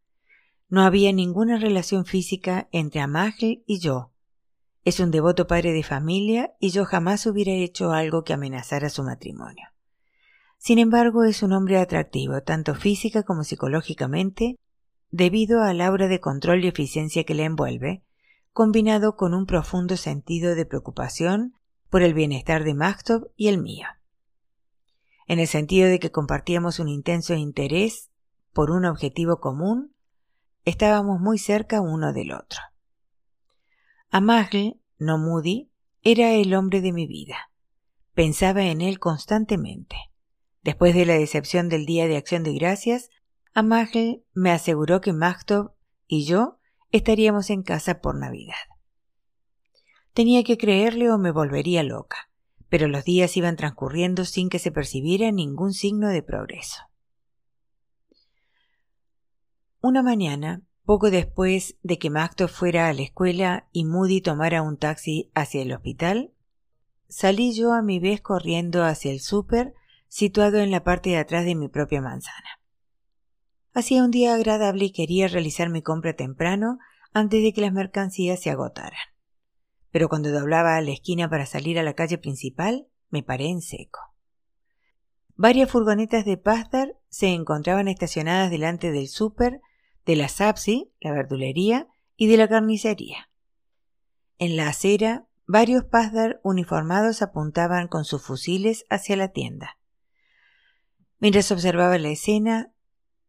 No 0.70 0.80
había 0.80 1.12
ninguna 1.12 1.58
relación 1.58 2.06
física 2.06 2.70
entre 2.72 3.02
Amagel 3.02 3.64
y 3.66 3.80
yo. 3.80 4.12
Es 4.86 4.98
un 4.98 5.10
devoto 5.10 5.46
padre 5.46 5.74
de 5.74 5.82
familia 5.82 6.54
y 6.58 6.70
yo 6.70 6.86
jamás 6.86 7.26
hubiera 7.26 7.52
hecho 7.52 7.92
algo 7.92 8.24
que 8.24 8.32
amenazara 8.32 8.88
su 8.88 9.02
matrimonio. 9.02 9.71
Sin 10.62 10.78
embargo, 10.78 11.24
es 11.24 11.42
un 11.42 11.52
hombre 11.52 11.78
atractivo, 11.78 12.42
tanto 12.42 12.74
física 12.74 13.24
como 13.24 13.42
psicológicamente, 13.42 14.58
debido 15.10 15.62
al 15.62 15.80
aura 15.80 16.06
de 16.06 16.20
control 16.20 16.64
y 16.64 16.68
eficiencia 16.68 17.24
que 17.24 17.34
le 17.34 17.44
envuelve, 17.44 18.04
combinado 18.52 19.16
con 19.16 19.34
un 19.34 19.46
profundo 19.46 19.96
sentido 19.96 20.54
de 20.54 20.66
preocupación 20.66 21.54
por 21.90 22.02
el 22.02 22.14
bienestar 22.14 22.62
de 22.62 22.74
Maktov 22.74 23.30
y 23.36 23.48
el 23.48 23.58
mío 23.58 23.88
en 25.32 25.38
el 25.38 25.46
sentido 25.46 25.88
de 25.88 25.98
que 25.98 26.10
compartíamos 26.10 26.78
un 26.78 26.88
intenso 26.88 27.34
interés 27.34 28.10
por 28.52 28.70
un 28.70 28.84
objetivo 28.84 29.40
común, 29.40 29.94
estábamos 30.66 31.20
muy 31.20 31.38
cerca 31.38 31.80
uno 31.80 32.12
del 32.12 32.32
otro. 32.32 32.60
Amagle, 34.10 34.78
no 34.98 35.16
Moody, 35.16 35.70
era 36.02 36.32
el 36.32 36.54
hombre 36.54 36.80
de 36.82 36.92
mi 36.92 37.06
vida. 37.06 37.50
Pensaba 38.12 38.64
en 38.64 38.82
él 38.82 38.98
constantemente. 38.98 39.96
Después 40.62 40.94
de 40.94 41.06
la 41.06 41.14
decepción 41.14 41.68
del 41.68 41.86
Día 41.86 42.06
de 42.08 42.16
Acción 42.16 42.42
de 42.42 42.54
Gracias, 42.54 43.10
Amagle 43.54 44.24
me 44.32 44.50
aseguró 44.50 45.00
que 45.00 45.12
Magtov 45.12 45.72
y 46.06 46.24
yo 46.24 46.58
estaríamos 46.90 47.50
en 47.50 47.62
casa 47.62 48.00
por 48.00 48.18
Navidad. 48.18 48.54
Tenía 50.14 50.44
que 50.44 50.58
creerle 50.58 51.10
o 51.10 51.18
me 51.18 51.30
volvería 51.30 51.82
loca 51.82 52.32
pero 52.72 52.88
los 52.88 53.04
días 53.04 53.36
iban 53.36 53.56
transcurriendo 53.56 54.24
sin 54.24 54.48
que 54.48 54.58
se 54.58 54.72
percibiera 54.72 55.30
ningún 55.30 55.74
signo 55.74 56.08
de 56.08 56.22
progreso. 56.22 56.80
Una 59.82 60.02
mañana, 60.02 60.62
poco 60.86 61.10
después 61.10 61.76
de 61.82 61.98
que 61.98 62.08
Macto 62.08 62.48
fuera 62.48 62.88
a 62.88 62.94
la 62.94 63.02
escuela 63.02 63.68
y 63.72 63.84
Moody 63.84 64.22
tomara 64.22 64.62
un 64.62 64.78
taxi 64.78 65.30
hacia 65.34 65.60
el 65.60 65.74
hospital, 65.74 66.32
salí 67.08 67.52
yo 67.52 67.74
a 67.74 67.82
mi 67.82 67.98
vez 68.00 68.22
corriendo 68.22 68.84
hacia 68.84 69.12
el 69.12 69.20
súper 69.20 69.74
situado 70.12 70.58
en 70.58 70.70
la 70.70 70.84
parte 70.84 71.10
de 71.10 71.18
atrás 71.18 71.44
de 71.44 71.54
mi 71.54 71.68
propia 71.68 72.02
manzana. 72.02 72.60
Hacía 73.72 74.04
un 74.04 74.10
día 74.10 74.34
agradable 74.34 74.86
y 74.86 74.92
quería 74.92 75.28
realizar 75.28 75.70
mi 75.70 75.82
compra 75.82 76.14
temprano 76.14 76.78
antes 77.12 77.42
de 77.42 77.52
que 77.52 77.62
las 77.62 77.72
mercancías 77.72 78.40
se 78.40 78.50
agotaran 78.50 79.12
pero 79.92 80.08
cuando 80.08 80.32
doblaba 80.32 80.76
a 80.76 80.80
la 80.80 80.90
esquina 80.90 81.28
para 81.28 81.46
salir 81.46 81.78
a 81.78 81.84
la 81.84 81.92
calle 81.92 82.18
principal, 82.18 82.88
me 83.10 83.22
paré 83.22 83.48
en 83.48 83.60
seco. 83.60 84.00
Varias 85.36 85.70
furgonetas 85.70 86.24
de 86.24 86.38
Pasdar 86.38 86.96
se 87.08 87.28
encontraban 87.28 87.88
estacionadas 87.88 88.50
delante 88.50 88.90
del 88.90 89.08
súper, 89.08 89.60
de 90.06 90.16
la 90.16 90.28
Sapsi, 90.28 90.92
la 91.00 91.12
verdulería, 91.12 91.88
y 92.16 92.26
de 92.26 92.36
la 92.36 92.48
carnicería. 92.48 93.30
En 94.38 94.56
la 94.56 94.68
acera, 94.68 95.26
varios 95.46 95.84
Pasdar 95.84 96.40
uniformados 96.42 97.20
apuntaban 97.20 97.86
con 97.86 98.04
sus 98.04 98.22
fusiles 98.22 98.86
hacia 98.88 99.16
la 99.16 99.28
tienda. 99.28 99.78
Mientras 101.22 101.52
observaba 101.52 101.98
la 101.98 102.08
escena, 102.08 102.72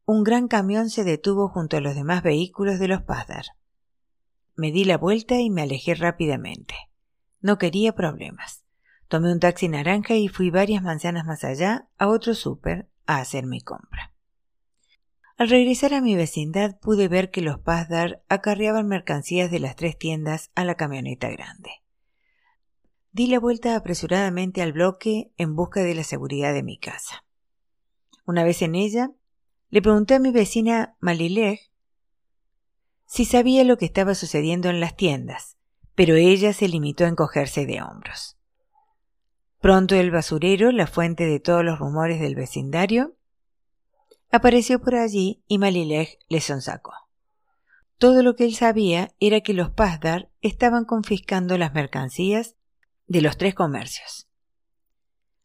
un 0.08 0.24
gran 0.24 0.48
camión 0.48 0.90
se 0.90 1.04
detuvo 1.04 1.48
junto 1.48 1.78
a 1.78 1.80
los 1.80 1.94
demás 1.94 2.24
vehículos 2.24 2.80
de 2.80 2.88
los 2.88 3.04
Pazdar. 3.04 3.46
Me 4.56 4.72
di 4.72 4.84
la 4.84 4.98
vuelta 4.98 5.40
y 5.40 5.52
me 5.52 5.62
alejé 5.62 5.94
rápidamente. 5.94 6.74
No 7.40 7.60
quería 7.60 7.94
problemas. 7.94 8.64
Tomé 9.10 9.32
un 9.32 9.40
taxi 9.40 9.68
naranja 9.68 10.16
y 10.16 10.28
fui 10.28 10.50
varias 10.50 10.82
manzanas 10.82 11.24
más 11.24 11.44
allá 11.44 11.88
a 12.00 12.08
otro 12.08 12.34
súper 12.34 12.90
a 13.06 13.20
hacer 13.20 13.46
mi 13.46 13.62
compra. 13.62 14.12
Al 15.38 15.50
regresar 15.50 15.94
a 15.94 16.02
mi 16.02 16.16
vecindad 16.16 16.80
pude 16.80 17.08
ver 17.08 17.30
que 17.30 17.42
los 17.42 17.60
Pazdar 17.60 18.24
acarreaban 18.28 18.88
mercancías 18.88 19.52
de 19.52 19.60
las 19.60 19.76
tres 19.76 20.00
tiendas 20.00 20.50
a 20.56 20.66
la 20.66 20.74
camioneta 20.74 21.30
grande. 21.30 21.70
Di 23.12 23.28
la 23.28 23.40
vuelta 23.40 23.76
apresuradamente 23.76 24.64
al 24.64 24.74
bloque 24.74 25.32
en 25.38 25.56
busca 25.56 25.84
de 25.84 25.94
la 25.94 26.04
seguridad 26.04 26.56
de 26.56 26.64
mi 26.64 26.80
casa. 26.80 27.23
Una 28.26 28.44
vez 28.44 28.62
en 28.62 28.76
ella, 28.76 29.12
le 29.70 29.82
pregunté 29.82 30.16
a 30.16 30.20
mi 30.20 30.32
vecina 30.32 30.96
Malilej 31.00 31.72
si 33.06 33.26
sabía 33.26 33.64
lo 33.64 33.78
que 33.78 33.86
estaba 33.86 34.16
sucediendo 34.16 34.70
en 34.70 34.80
las 34.80 34.96
tiendas, 34.96 35.58
pero 35.94 36.16
ella 36.16 36.54
se 36.54 36.68
limitó 36.68 37.06
a 37.06 37.10
encogerse 37.10 37.66
de 37.66 37.82
hombros. 37.82 38.38
Pronto 39.60 39.96
el 39.96 40.12
basurero, 40.12 40.72
la 40.72 40.88
fuente 40.88 41.26
de 41.26 41.40
todos 41.40 41.64
los 41.64 41.80
rumores 41.80 42.20
del 42.20 42.36
vecindario, 42.36 43.16
apareció 44.32 44.82
por 44.82 44.96
allí 44.96 45.44
y 45.48 45.58
Malilej 45.58 46.18
le 46.28 46.42
sonsacó. 46.42 46.94
Todo 47.98 48.24
lo 48.24 48.36
que 48.36 48.46
él 48.46 48.56
sabía 48.56 49.14
era 49.20 49.42
que 49.42 49.54
los 49.54 49.70
Pazdar 49.70 50.30
estaban 50.42 50.86
confiscando 50.86 51.58
las 51.58 51.74
mercancías 51.74 52.56
de 53.08 53.22
los 53.22 53.38
tres 53.38 53.54
comercios. 53.54 54.28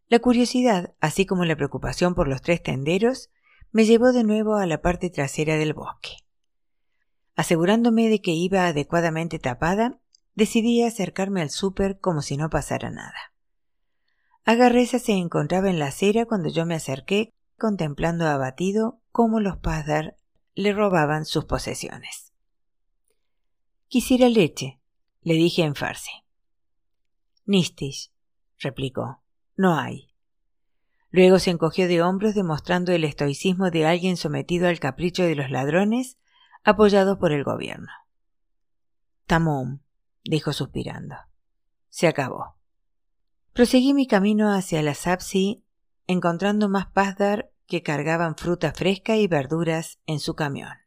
La 0.08 0.20
curiosidad, 0.20 0.94
así 1.00 1.26
como 1.26 1.44
la 1.44 1.56
preocupación 1.56 2.14
por 2.14 2.28
los 2.28 2.40
tres 2.40 2.62
tenderos, 2.62 3.30
me 3.72 3.84
llevó 3.84 4.12
de 4.12 4.24
nuevo 4.24 4.56
a 4.56 4.64
la 4.64 4.80
parte 4.80 5.10
trasera 5.10 5.56
del 5.56 5.74
bosque. 5.74 6.16
Asegurándome 7.36 8.08
de 8.08 8.20
que 8.22 8.30
iba 8.30 8.66
adecuadamente 8.66 9.38
tapada, 9.38 9.98
decidí 10.34 10.82
acercarme 10.82 11.42
al 11.42 11.50
súper 11.50 11.98
como 11.98 12.22
si 12.22 12.36
no 12.36 12.48
pasara 12.48 12.90
nada. 12.90 13.34
Agarreza 14.44 14.98
se 14.98 15.12
encontraba 15.12 15.68
en 15.68 15.78
la 15.78 15.88
acera 15.88 16.24
cuando 16.24 16.48
yo 16.48 16.64
me 16.64 16.74
acerqué 16.74 17.34
contemplando 17.58 18.26
abatido 18.26 19.00
cómo 19.12 19.40
los 19.40 19.58
Pazdar 19.58 20.16
le 20.54 20.72
robaban 20.72 21.26
sus 21.26 21.44
posesiones. 21.44 22.32
Quisiera 23.88 24.28
leche, 24.28 24.80
le 25.22 25.34
dije 25.34 25.64
en 25.64 25.74
farsi. 25.74 26.12
Nistish, 27.44 28.10
replicó, 28.58 29.22
no 29.58 29.76
hay. 29.76 30.08
Luego 31.10 31.38
se 31.38 31.50
encogió 31.50 31.88
de 31.88 32.00
hombros 32.00 32.34
demostrando 32.34 32.92
el 32.92 33.04
estoicismo 33.04 33.70
de 33.70 33.86
alguien 33.86 34.16
sometido 34.16 34.68
al 34.68 34.78
capricho 34.78 35.24
de 35.24 35.34
los 35.34 35.50
ladrones, 35.50 36.16
apoyado 36.64 37.18
por 37.18 37.32
el 37.32 37.44
gobierno. 37.44 37.92
Tamón, 39.26 39.82
dijo 40.24 40.52
suspirando. 40.52 41.16
Se 41.88 42.06
acabó. 42.06 42.56
Proseguí 43.52 43.94
mi 43.94 44.06
camino 44.06 44.54
hacia 44.54 44.82
la 44.82 44.94
Sapsi 44.94 45.64
encontrando 46.06 46.68
más 46.68 46.86
Pazdar 46.86 47.50
que 47.66 47.82
cargaban 47.82 48.36
fruta 48.36 48.72
fresca 48.72 49.16
y 49.16 49.26
verduras 49.26 49.98
en 50.06 50.20
su 50.20 50.34
camión. 50.34 50.78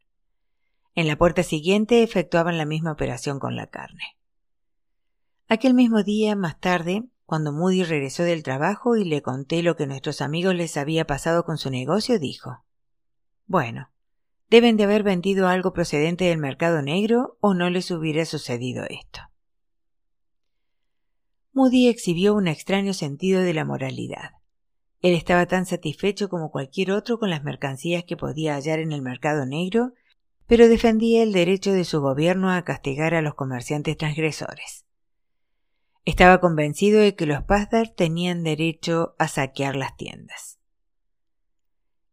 En 0.96 1.08
la 1.08 1.18
puerta 1.18 1.44
siguiente 1.44 2.04
efectuaban 2.04 2.58
la 2.58 2.66
misma 2.66 2.94
operación 2.94 3.40
con 3.40 3.56
la 3.56 3.68
carne. 3.68 4.18
Aquel 5.48 5.74
mismo 5.74 6.04
día, 6.04 6.36
más 6.36 6.60
tarde, 6.60 7.04
cuando 7.32 7.54
Moody 7.54 7.86
regresó 7.86 8.24
del 8.24 8.44
trabajo 8.44 8.98
y 8.98 9.06
le 9.06 9.22
conté 9.22 9.64
lo 9.64 9.78
que 9.78 9.88
nuestros 9.88 10.20
amigos 10.20 10.54
les 10.54 10.76
había 10.76 11.08
pasado 11.08 11.46
con 11.46 11.58
su 11.58 11.70
negocio, 11.70 12.20
dijo 12.20 12.66
Bueno, 13.46 13.90
deben 14.50 14.76
de 14.76 14.84
haber 14.84 15.04
vendido 15.04 15.48
algo 15.48 15.72
procedente 15.72 16.26
del 16.26 16.40
mercado 16.40 16.82
negro 16.82 17.38
o 17.40 17.54
no 17.54 17.70
les 17.70 17.90
hubiera 17.90 18.26
sucedido 18.26 18.84
esto. 18.84 19.22
Moody 21.54 21.88
exhibió 21.88 22.36
un 22.36 22.50
extraño 22.50 22.94
sentido 22.94 23.42
de 23.42 23.54
la 23.54 23.64
moralidad. 23.64 24.32
Él 25.00 25.14
estaba 25.14 25.46
tan 25.46 25.66
satisfecho 25.66 26.28
como 26.28 26.52
cualquier 26.52 26.92
otro 26.92 27.18
con 27.18 27.30
las 27.30 27.46
mercancías 27.46 28.04
que 28.04 28.18
podía 28.18 28.56
hallar 28.56 28.80
en 28.80 28.92
el 28.92 29.02
mercado 29.02 29.46
negro, 29.46 29.94
pero 30.48 30.68
defendía 30.68 31.24
el 31.24 31.32
derecho 31.32 31.72
de 31.72 31.86
su 31.86 32.02
gobierno 32.02 32.52
a 32.52 32.66
castigar 32.66 33.14
a 33.14 33.22
los 33.22 33.36
comerciantes 33.36 33.96
transgresores. 33.96 34.84
Estaba 36.06 36.40
convencido 36.40 37.00
de 37.00 37.16
que 37.16 37.26
los 37.26 37.44
Pazdar 37.44 37.90
tenían 37.90 38.44
derecho 38.44 39.16
a 39.20 39.28
saquear 39.28 39.76
las 39.76 39.96
tiendas. 39.96 40.60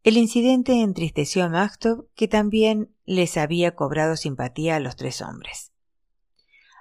El 0.02 0.16
incidente 0.16 0.80
entristeció 0.82 1.44
a 1.44 1.48
Maktov, 1.48 2.06
que 2.14 2.28
también 2.28 2.94
les 3.04 3.36
había 3.36 3.74
cobrado 3.74 4.16
simpatía 4.16 4.76
a 4.76 4.80
los 4.80 4.96
tres 4.96 5.22
hombres. 5.22 5.72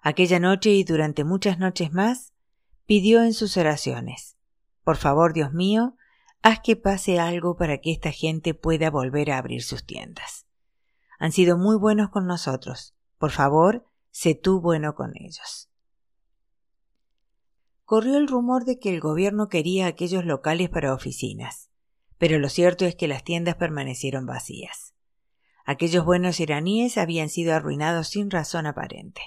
Aquella 0.02 0.40
noche 0.40 0.72
y 0.72 0.84
durante 0.84 1.24
muchas 1.24 1.60
noches 1.60 1.92
más, 1.92 2.34
pidió 2.86 3.24
en 3.24 3.34
sus 3.34 3.58
oraciones 3.58 4.38
por 4.88 4.96
favor, 4.96 5.34
Dios 5.34 5.52
mío, 5.52 5.98
haz 6.42 6.62
que 6.62 6.78
pase 6.78 7.20
algo 7.20 7.58
para 7.58 7.80
que 7.80 7.92
esta 7.92 8.10
gente 8.10 8.54
pueda 8.54 8.90
volver 8.90 9.32
a 9.32 9.38
abrir 9.38 9.62
sus 9.62 9.86
tiendas. 9.86 10.48
Han 11.20 11.34
sido 11.34 11.58
muy 11.58 11.76
buenos 11.76 12.10
con 12.10 12.26
nosotros. 12.26 12.96
Por 13.18 13.32
favor, 13.32 13.86
sé 14.12 14.34
tú 14.34 14.62
bueno 14.62 14.96
con 14.96 15.12
ellos. 15.18 15.67
Corrió 17.88 18.18
el 18.18 18.28
rumor 18.28 18.66
de 18.66 18.80
que 18.80 18.90
el 18.90 19.00
gobierno 19.00 19.48
quería 19.48 19.88
aquellos 19.88 20.26
locales 20.26 20.70
para 20.70 20.94
oficinas, 20.94 21.70
pero 22.18 22.38
lo 22.38 22.50
cierto 22.50 22.84
es 22.84 22.98
que 22.98 23.08
las 23.08 23.24
tiendas 23.24 23.56
permanecieron 23.56 24.26
vacías. 24.26 24.94
Aquellos 25.64 26.04
buenos 26.04 26.42
iraníes 26.42 26.98
habían 26.98 27.30
sido 27.30 27.54
arruinados 27.54 28.10
sin 28.10 28.30
razón 28.30 28.66
aparente. 28.66 29.22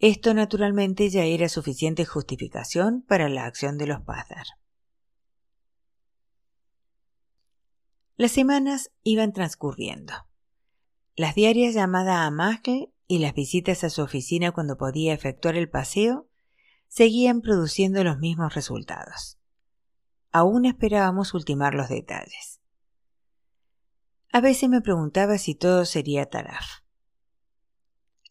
Esto 0.00 0.34
naturalmente 0.34 1.08
ya 1.08 1.24
era 1.24 1.48
suficiente 1.48 2.04
justificación 2.04 3.02
para 3.02 3.28
la 3.28 3.44
acción 3.44 3.78
de 3.78 3.86
los 3.86 4.00
Pazdar. 4.00 4.46
Las 8.16 8.32
semanas 8.32 8.90
iban 9.04 9.32
transcurriendo. 9.32 10.14
Las 11.14 11.36
diarias 11.36 11.74
llamadas 11.74 12.26
a 12.26 12.30
Magel 12.32 12.92
y 13.06 13.20
las 13.20 13.34
visitas 13.34 13.84
a 13.84 13.90
su 13.90 14.02
oficina 14.02 14.50
cuando 14.50 14.76
podía 14.76 15.14
efectuar 15.14 15.54
el 15.54 15.70
paseo 15.70 16.26
seguían 16.92 17.40
produciendo 17.40 18.04
los 18.04 18.18
mismos 18.18 18.54
resultados. 18.54 19.38
Aún 20.30 20.66
esperábamos 20.66 21.32
ultimar 21.32 21.72
los 21.72 21.88
detalles. 21.88 22.60
A 24.30 24.42
veces 24.42 24.68
me 24.68 24.82
preguntaba 24.82 25.38
si 25.38 25.54
todo 25.54 25.86
sería 25.86 26.26
taraf. 26.26 26.82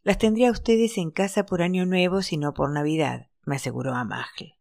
Las 0.04 0.20
tendría 0.20 0.52
ustedes 0.52 1.00
en 1.00 1.10
casa 1.10 1.48
por 1.48 1.64
Año 1.64 1.88
Nuevo, 1.88 2.22
si 2.22 2.38
no 2.38 2.54
por 2.54 2.72
Navidad, 2.72 3.32
me 3.46 3.56
aseguró 3.56 3.96
Amagel. 3.96 4.54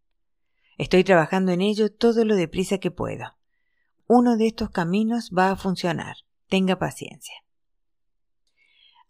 Estoy 0.79 1.05
trabajando 1.05 1.53
en 1.53 1.61
ello 1.61 1.93
todo 1.95 2.25
lo 2.25 2.37
deprisa 2.37 2.79
que 2.79 2.91
puedo. 2.91 3.37
Uno 4.07 4.39
de 4.39 4.47
estos 4.47 4.71
caminos 4.71 5.31
va 5.37 5.51
a 5.51 5.57
funcionar. 5.57 6.17
Tenga 6.49 6.79
paciencia. 6.79 7.35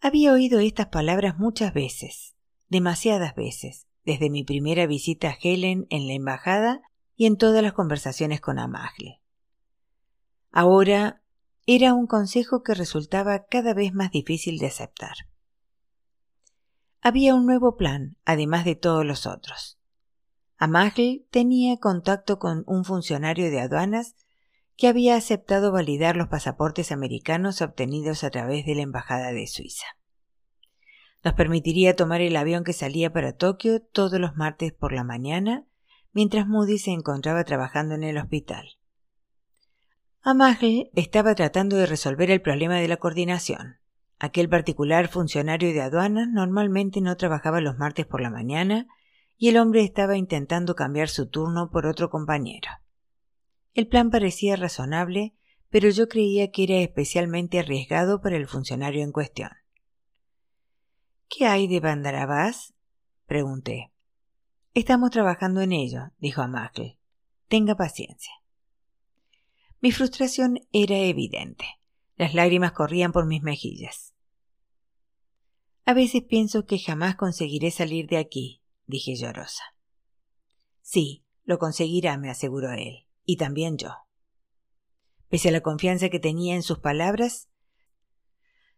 Había 0.01 0.33
oído 0.33 0.59
estas 0.59 0.87
palabras 0.87 1.37
muchas 1.39 1.73
veces, 1.73 2.35
demasiadas 2.67 3.35
veces, 3.35 3.87
desde 4.05 4.29
mi 4.29 4.43
primera 4.43 4.87
visita 4.87 5.29
a 5.29 5.37
Helen 5.41 5.87
en 5.89 6.07
la 6.07 6.13
embajada 6.13 6.81
y 7.15 7.25
en 7.25 7.37
todas 7.37 7.61
las 7.61 7.73
conversaciones 7.73 8.41
con 8.41 8.59
Amagle. 8.59 9.21
Ahora 10.51 11.21
era 11.65 11.93
un 11.93 12.07
consejo 12.07 12.63
que 12.63 12.73
resultaba 12.73 13.45
cada 13.45 13.73
vez 13.73 13.93
más 13.93 14.11
difícil 14.11 14.57
de 14.57 14.67
aceptar. 14.67 15.13
Había 17.01 17.35
un 17.35 17.45
nuevo 17.45 17.77
plan, 17.77 18.17
además 18.25 18.65
de 18.65 18.75
todos 18.75 19.05
los 19.05 19.25
otros. 19.25 19.79
Amagel 20.57 21.25
tenía 21.31 21.77
contacto 21.77 22.37
con 22.37 22.63
un 22.67 22.85
funcionario 22.85 23.49
de 23.49 23.59
aduanas 23.59 24.15
que 24.77 24.87
había 24.87 25.15
aceptado 25.15 25.71
validar 25.71 26.15
los 26.15 26.27
pasaportes 26.27 26.91
americanos 26.91 27.61
obtenidos 27.61 28.23
a 28.23 28.29
través 28.29 28.65
de 28.65 28.75
la 28.75 28.81
Embajada 28.81 29.31
de 29.31 29.47
Suiza. 29.47 29.85
Nos 31.23 31.33
permitiría 31.35 31.95
tomar 31.95 32.21
el 32.21 32.35
avión 32.35 32.63
que 32.63 32.73
salía 32.73 33.13
para 33.13 33.33
Tokio 33.33 33.81
todos 33.81 34.19
los 34.19 34.35
martes 34.35 34.73
por 34.73 34.91
la 34.91 35.03
mañana, 35.03 35.65
mientras 36.13 36.47
Moody 36.47 36.79
se 36.79 36.91
encontraba 36.91 37.43
trabajando 37.43 37.95
en 37.95 38.03
el 38.03 38.17
hospital. 38.17 38.77
Amagel 40.23 40.89
estaba 40.93 41.35
tratando 41.35 41.77
de 41.77 41.85
resolver 41.85 42.29
el 42.31 42.41
problema 42.41 42.75
de 42.75 42.87
la 42.87 42.97
coordinación. 42.97 43.77
Aquel 44.19 44.49
particular 44.49 45.07
funcionario 45.07 45.73
de 45.73 45.81
aduanas 45.81 46.27
normalmente 46.29 47.01
no 47.01 47.17
trabajaba 47.17 47.61
los 47.61 47.77
martes 47.77 48.05
por 48.05 48.21
la 48.21 48.29
mañana 48.29 48.87
y 49.37 49.49
el 49.49 49.57
hombre 49.57 49.83
estaba 49.83 50.17
intentando 50.17 50.75
cambiar 50.75 51.09
su 51.09 51.27
turno 51.27 51.71
por 51.71 51.87
otro 51.87 52.11
compañero. 52.11 52.69
El 53.73 53.87
plan 53.87 54.11
parecía 54.11 54.55
razonable, 54.55 55.33
pero 55.69 55.89
yo 55.89 56.07
creía 56.07 56.51
que 56.51 56.63
era 56.65 56.75
especialmente 56.81 57.57
arriesgado 57.57 58.21
para 58.21 58.35
el 58.35 58.45
funcionario 58.45 59.03
en 59.03 59.11
cuestión. 59.11 59.49
¿Qué 61.33 61.45
hay 61.45 61.67
de 61.67 61.79
Bandarabás? 61.79 62.73
pregunté. 63.25 63.93
Estamos 64.73 65.11
trabajando 65.11 65.61
en 65.61 65.71
ello, 65.71 66.11
dijo 66.17 66.41
Amacle. 66.41 66.99
Tenga 67.47 67.75
paciencia. 67.75 68.33
Mi 69.79 69.93
frustración 69.93 70.59
era 70.73 70.97
evidente. 70.97 71.65
Las 72.17 72.33
lágrimas 72.33 72.73
corrían 72.73 73.13
por 73.13 73.27
mis 73.27 73.43
mejillas. 73.43 74.13
A 75.85 75.93
veces 75.93 76.21
pienso 76.21 76.65
que 76.65 76.79
jamás 76.79 77.15
conseguiré 77.15 77.71
salir 77.71 78.07
de 78.09 78.17
aquí, 78.17 78.61
dije 78.85 79.15
llorosa. 79.15 79.63
Sí, 80.81 81.23
lo 81.45 81.59
conseguirá, 81.59 82.17
me 82.17 82.29
aseguró 82.29 82.73
él, 82.73 83.07
y 83.23 83.37
también 83.37 83.77
yo. 83.77 83.91
Pese 85.29 85.47
a 85.47 85.53
la 85.53 85.61
confianza 85.61 86.09
que 86.09 86.19
tenía 86.19 86.55
en 86.55 86.63
sus 86.63 86.79
palabras, 86.79 87.47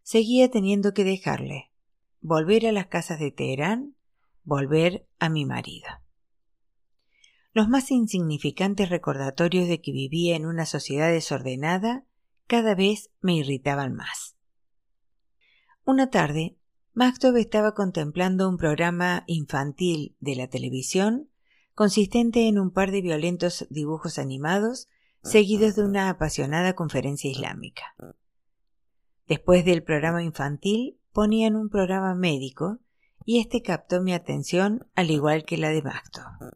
seguía 0.03 0.51
teniendo 0.51 0.93
que 0.93 1.03
dejarle, 1.03 1.72
volver 2.23 2.65
a 2.65 2.71
las 2.71 2.87
casas 2.87 3.19
de 3.19 3.31
Teherán, 3.31 3.95
volver 4.43 5.05
a 5.19 5.27
mi 5.29 5.45
marido. 5.45 5.87
Los 7.51 7.67
más 7.67 7.91
insignificantes 7.91 8.89
recordatorios 8.89 9.67
de 9.67 9.81
que 9.81 9.91
vivía 9.91 10.35
en 10.35 10.45
una 10.45 10.65
sociedad 10.65 11.11
desordenada 11.11 12.05
cada 12.47 12.75
vez 12.75 13.11
me 13.19 13.35
irritaban 13.35 13.93
más. 13.93 14.37
Una 15.83 16.09
tarde, 16.09 16.57
Maktov 16.93 17.35
estaba 17.35 17.73
contemplando 17.73 18.47
un 18.47 18.57
programa 18.57 19.25
infantil 19.27 20.15
de 20.19 20.35
la 20.35 20.47
televisión 20.47 21.29
consistente 21.75 22.47
en 22.47 22.57
un 22.57 22.71
par 22.71 22.91
de 22.91 23.01
violentos 23.01 23.67
dibujos 23.69 24.17
animados 24.17 24.87
seguidos 25.23 25.75
de 25.75 25.83
una 25.83 26.09
apasionada 26.09 26.73
conferencia 26.73 27.29
islámica. 27.29 27.95
Después 29.27 29.65
del 29.65 29.83
programa 29.83 30.23
infantil 30.23 30.99
ponían 31.13 31.55
un 31.55 31.69
programa 31.69 32.15
médico 32.15 32.79
y 33.25 33.39
este 33.39 33.61
captó 33.61 34.01
mi 34.01 34.13
atención 34.13 34.87
al 34.95 35.11
igual 35.11 35.45
que 35.45 35.57
la 35.57 35.69
de 35.69 35.81
Maktov. 35.81 36.51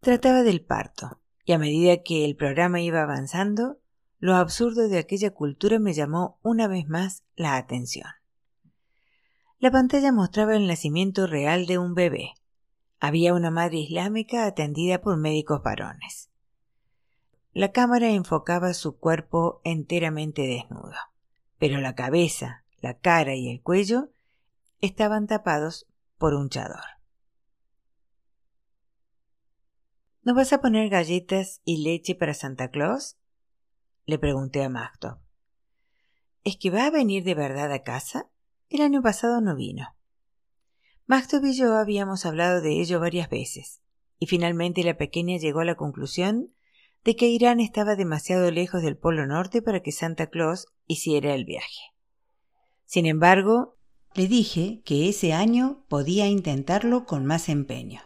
Trataba 0.00 0.42
del 0.42 0.64
parto, 0.64 1.20
y 1.44 1.52
a 1.52 1.58
medida 1.58 2.02
que 2.02 2.24
el 2.24 2.36
programa 2.36 2.80
iba 2.80 3.02
avanzando, 3.02 3.80
lo 4.18 4.36
absurdo 4.36 4.88
de 4.88 4.98
aquella 4.98 5.32
cultura 5.32 5.78
me 5.78 5.94
llamó 5.94 6.38
una 6.42 6.68
vez 6.68 6.86
más 6.86 7.24
la 7.34 7.56
atención. 7.56 8.08
La 9.58 9.70
pantalla 9.70 10.12
mostraba 10.12 10.54
el 10.54 10.66
nacimiento 10.66 11.26
real 11.26 11.66
de 11.66 11.78
un 11.78 11.94
bebé. 11.94 12.34
Había 12.98 13.34
una 13.34 13.50
madre 13.50 13.78
islámica 13.78 14.46
atendida 14.46 15.00
por 15.00 15.16
médicos 15.16 15.62
varones. 15.62 16.30
La 17.52 17.72
cámara 17.72 18.10
enfocaba 18.10 18.74
su 18.74 18.98
cuerpo 18.98 19.60
enteramente 19.64 20.42
desnudo, 20.42 20.94
pero 21.58 21.80
la 21.80 21.94
cabeza, 21.94 22.64
la 22.80 22.98
cara 22.98 23.34
y 23.34 23.48
el 23.48 23.62
cuello 23.62 24.10
estaban 24.80 25.26
tapados 25.26 25.86
por 26.18 26.34
un 26.34 26.48
chador. 26.48 26.84
¿No 30.22 30.34
vas 30.34 30.52
a 30.52 30.60
poner 30.60 30.90
galletas 30.90 31.60
y 31.64 31.82
leche 31.82 32.14
para 32.14 32.34
Santa 32.34 32.70
Claus? 32.70 33.16
le 34.04 34.18
pregunté 34.18 34.62
a 34.62 34.68
Magdo. 34.68 35.20
¿Es 36.44 36.56
que 36.56 36.70
va 36.70 36.86
a 36.86 36.90
venir 36.90 37.24
de 37.24 37.34
verdad 37.34 37.72
a 37.72 37.82
casa? 37.82 38.28
El 38.68 38.82
año 38.82 39.02
pasado 39.02 39.40
no 39.40 39.54
vino. 39.54 39.94
Magdo 41.06 41.44
y 41.44 41.54
yo 41.54 41.74
habíamos 41.76 42.26
hablado 42.26 42.60
de 42.60 42.80
ello 42.80 43.00
varias 43.00 43.28
veces, 43.28 43.82
y 44.18 44.26
finalmente 44.26 44.84
la 44.84 44.96
pequeña 44.96 45.38
llegó 45.38 45.60
a 45.60 45.64
la 45.64 45.74
conclusión 45.74 46.54
de 47.04 47.16
que 47.16 47.28
Irán 47.28 47.60
estaba 47.60 47.96
demasiado 47.96 48.50
lejos 48.50 48.82
del 48.82 48.96
Polo 48.96 49.26
Norte 49.26 49.62
para 49.62 49.80
que 49.80 49.92
Santa 49.92 50.28
Claus 50.28 50.66
hiciera 50.86 51.34
el 51.34 51.44
viaje. 51.44 51.89
Sin 52.90 53.06
embargo, 53.06 53.76
le 54.14 54.26
dije 54.26 54.82
que 54.84 55.08
ese 55.08 55.32
año 55.32 55.84
podía 55.88 56.26
intentarlo 56.26 57.06
con 57.06 57.24
más 57.24 57.48
empeño. 57.48 58.00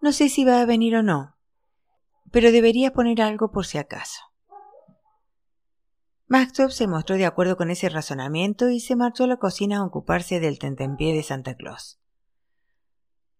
No 0.00 0.12
sé 0.12 0.30
si 0.30 0.46
va 0.46 0.62
a 0.62 0.64
venir 0.64 0.96
o 0.96 1.02
no, 1.02 1.36
pero 2.32 2.52
debería 2.52 2.94
poner 2.94 3.20
algo 3.20 3.50
por 3.50 3.66
si 3.66 3.76
acaso. 3.76 4.22
Maxtop 6.26 6.70
se 6.70 6.86
mostró 6.86 7.16
de 7.16 7.26
acuerdo 7.26 7.58
con 7.58 7.70
ese 7.70 7.90
razonamiento 7.90 8.70
y 8.70 8.80
se 8.80 8.96
marchó 8.96 9.24
a 9.24 9.26
la 9.26 9.36
cocina 9.36 9.76
a 9.76 9.84
ocuparse 9.84 10.40
del 10.40 10.58
tentempié 10.58 11.12
de 11.12 11.22
Santa 11.22 11.54
Claus. 11.54 12.00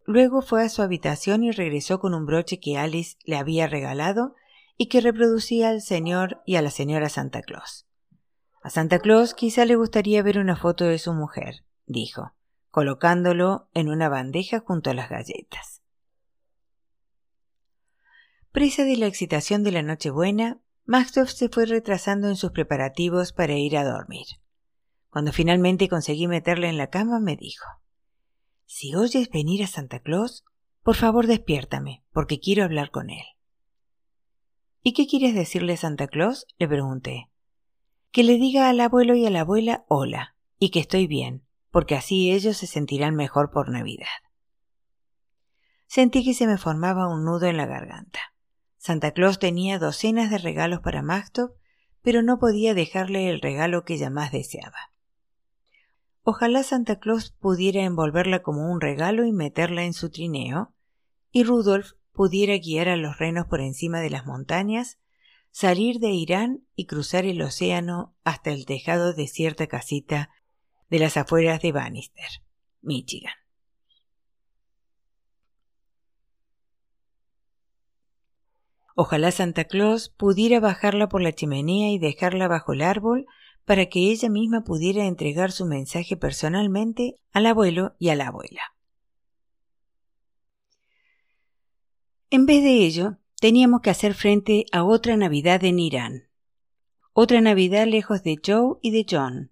Luego 0.05 0.43
fue 0.43 0.63
a 0.63 0.69
su 0.69 0.83
habitación 0.83 1.43
y 1.43 1.49
regresó 1.49 1.99
con 1.99 2.13
un 2.13 2.27
broche 2.27 2.59
que 2.59 2.77
Alice 2.77 3.17
le 3.25 3.37
había 3.37 3.65
regalado 3.65 4.35
y 4.81 4.87
que 4.87 5.01
reproducía 5.01 5.69
al 5.69 5.81
señor 5.81 6.41
y 6.45 6.55
a 6.55 6.61
la 6.61 6.71
señora 6.71 7.09
Santa 7.09 7.41
Claus. 7.41 7.85
A 8.63 8.69
Santa 8.69 8.99
Claus 8.99 9.33
quizá 9.33 9.65
le 9.65 9.75
gustaría 9.75 10.23
ver 10.23 10.39
una 10.39 10.55
foto 10.55 10.85
de 10.85 10.97
su 10.99 11.13
mujer, 11.13 11.65
dijo, 11.85 12.31
colocándolo 12.71 13.67
en 13.73 13.89
una 13.89 14.07
bandeja 14.07 14.61
junto 14.61 14.89
a 14.89 14.93
las 14.93 15.09
galletas. 15.09 15.81
Presa 18.53 18.85
de 18.85 18.95
la 18.95 19.07
excitación 19.07 19.63
de 19.63 19.73
la 19.73 19.83
Nochebuena, 19.83 20.61
Maxtoff 20.85 21.29
se 21.29 21.49
fue 21.49 21.65
retrasando 21.65 22.29
en 22.29 22.37
sus 22.37 22.51
preparativos 22.51 23.33
para 23.33 23.57
ir 23.57 23.75
a 23.75 23.83
dormir. 23.83 24.27
Cuando 25.09 25.33
finalmente 25.33 25.89
conseguí 25.89 26.27
meterla 26.27 26.69
en 26.69 26.77
la 26.77 26.87
cama, 26.87 27.19
me 27.19 27.35
dijo 27.35 27.65
Si 28.65 28.95
oyes 28.95 29.29
venir 29.29 29.61
a 29.61 29.67
Santa 29.67 29.99
Claus, 29.99 30.45
por 30.83 30.95
favor 30.95 31.27
despiértame, 31.27 32.05
porque 32.13 32.39
quiero 32.39 32.63
hablar 32.63 32.91
con 32.91 33.09
él. 33.09 33.25
¿Y 34.81 34.93
qué 34.93 35.07
quieres 35.07 35.35
decirle 35.35 35.73
a 35.73 35.77
Santa 35.77 36.07
Claus? 36.07 36.45
le 36.57 36.67
pregunté. 36.67 37.29
Que 38.11 38.23
le 38.23 38.37
diga 38.37 38.69
al 38.69 38.79
abuelo 38.79 39.15
y 39.15 39.25
a 39.25 39.29
la 39.29 39.41
abuela 39.41 39.85
hola, 39.87 40.35
y 40.57 40.71
que 40.71 40.79
estoy 40.79 41.05
bien, 41.05 41.43
porque 41.71 41.95
así 41.95 42.31
ellos 42.31 42.57
se 42.57 42.67
sentirán 42.67 43.15
mejor 43.15 43.51
por 43.51 43.69
Navidad. 43.69 44.07
Sentí 45.87 46.23
que 46.23 46.33
se 46.33 46.47
me 46.47 46.57
formaba 46.57 47.07
un 47.07 47.25
nudo 47.25 47.47
en 47.47 47.57
la 47.57 47.65
garganta. 47.65 48.19
Santa 48.77 49.11
Claus 49.11 49.39
tenía 49.39 49.79
docenas 49.79 50.29
de 50.31 50.37
regalos 50.37 50.79
para 50.79 51.01
Magtop, 51.01 51.51
pero 52.01 52.21
no 52.21 52.39
podía 52.39 52.73
dejarle 52.73 53.29
el 53.29 53.41
regalo 53.41 53.83
que 53.83 53.95
ella 53.95 54.09
más 54.09 54.31
deseaba. 54.31 54.93
Ojalá 56.23 56.63
Santa 56.63 56.99
Claus 56.99 57.31
pudiera 57.31 57.83
envolverla 57.83 58.41
como 58.41 58.71
un 58.71 58.79
regalo 58.79 59.25
y 59.25 59.33
meterla 59.33 59.83
en 59.83 59.93
su 59.93 60.09
trineo, 60.09 60.73
y 61.31 61.43
Rudolf 61.43 61.93
pudiera 62.19 62.57
guiar 62.57 62.89
a 62.89 62.97
los 62.97 63.17
renos 63.17 63.45
por 63.45 63.61
encima 63.61 64.01
de 64.01 64.09
las 64.09 64.25
montañas, 64.25 64.99
salir 65.51 65.99
de 65.99 66.09
Irán 66.09 66.65
y 66.75 66.85
cruzar 66.85 67.23
el 67.23 67.41
océano 67.41 68.13
hasta 68.25 68.51
el 68.51 68.65
tejado 68.65 69.13
de 69.13 69.25
cierta 69.25 69.67
casita 69.67 70.29
de 70.89 70.99
las 70.99 71.15
afueras 71.15 71.61
de 71.61 71.71
Bannister, 71.71 72.27
Michigan. 72.81 73.31
Ojalá 78.95 79.31
Santa 79.31 79.63
Claus 79.63 80.09
pudiera 80.09 80.59
bajarla 80.59 81.07
por 81.07 81.21
la 81.21 81.31
chimenea 81.31 81.89
y 81.89 81.99
dejarla 81.99 82.49
bajo 82.49 82.73
el 82.73 82.81
árbol 82.81 83.27
para 83.63 83.85
que 83.85 84.11
ella 84.11 84.27
misma 84.27 84.65
pudiera 84.65 85.05
entregar 85.05 85.53
su 85.53 85.65
mensaje 85.65 86.17
personalmente 86.17 87.15
al 87.31 87.45
abuelo 87.45 87.95
y 87.97 88.09
a 88.09 88.17
la 88.17 88.27
abuela. 88.27 88.73
En 92.29 92.45
vez 92.45 92.63
de 92.63 92.85
ello, 92.85 93.17
teníamos 93.39 93.81
que 93.81 93.89
hacer 93.89 94.13
frente 94.13 94.65
a 94.71 94.83
otra 94.83 95.17
Navidad 95.17 95.63
en 95.63 95.79
Irán. 95.79 96.29
Otra 97.13 97.41
Navidad 97.41 97.87
lejos 97.87 98.23
de 98.23 98.37
Joe 98.45 98.77
y 98.81 98.91
de 98.91 99.05
John. 99.09 99.51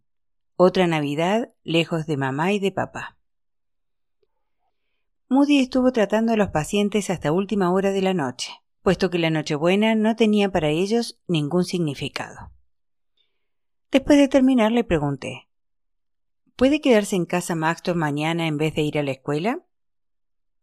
Otra 0.56 0.88
Navidad 0.88 1.54
lejos 1.64 2.06
de 2.06 2.18
mamá 2.18 2.54
y 2.54 2.60
de 2.60 2.72
papá. 2.72 3.18
Moody 5.30 5.60
estuvo 5.60 5.92
tratando 5.92 6.34
a 6.34 6.38
los 6.38 6.50
pacientes 6.50 7.10
hasta 7.10 7.32
última 7.32 7.72
hora 7.72 7.92
de 7.92 8.02
la 8.02 8.14
noche 8.14 8.52
puesto 8.88 9.10
que 9.10 9.20
la 9.20 9.30
Nochebuena 9.30 9.96
no 9.96 10.16
tenía 10.16 10.50
para 10.50 10.70
ellos 10.70 11.20
ningún 11.28 11.66
significado. 11.66 12.54
Después 13.92 14.18
de 14.18 14.30
terminar 14.30 14.72
le 14.72 14.86
pregunté 14.86 15.50
¿Puede 16.56 16.80
quedarse 16.80 17.18
en 17.18 17.26
casa 17.26 17.54
Maxtor 17.54 17.98
mañana 17.98 18.48
en 18.48 18.56
vez 18.56 18.74
de 18.76 18.84
ir 18.84 18.98
a 18.98 19.04
la 19.04 19.12
escuela? 19.12 19.60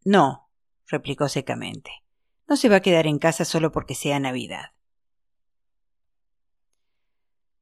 No, 0.07 0.49
replicó 0.87 1.29
secamente. 1.29 1.91
No 2.55 2.59
se 2.59 2.69
va 2.69 2.77
a 2.77 2.83
quedar 2.83 3.09
en 3.09 3.19
casa 3.19 3.45
solo 3.45 3.73
porque 3.73 3.97
sea 3.97 4.21
Navidad. 4.21 4.67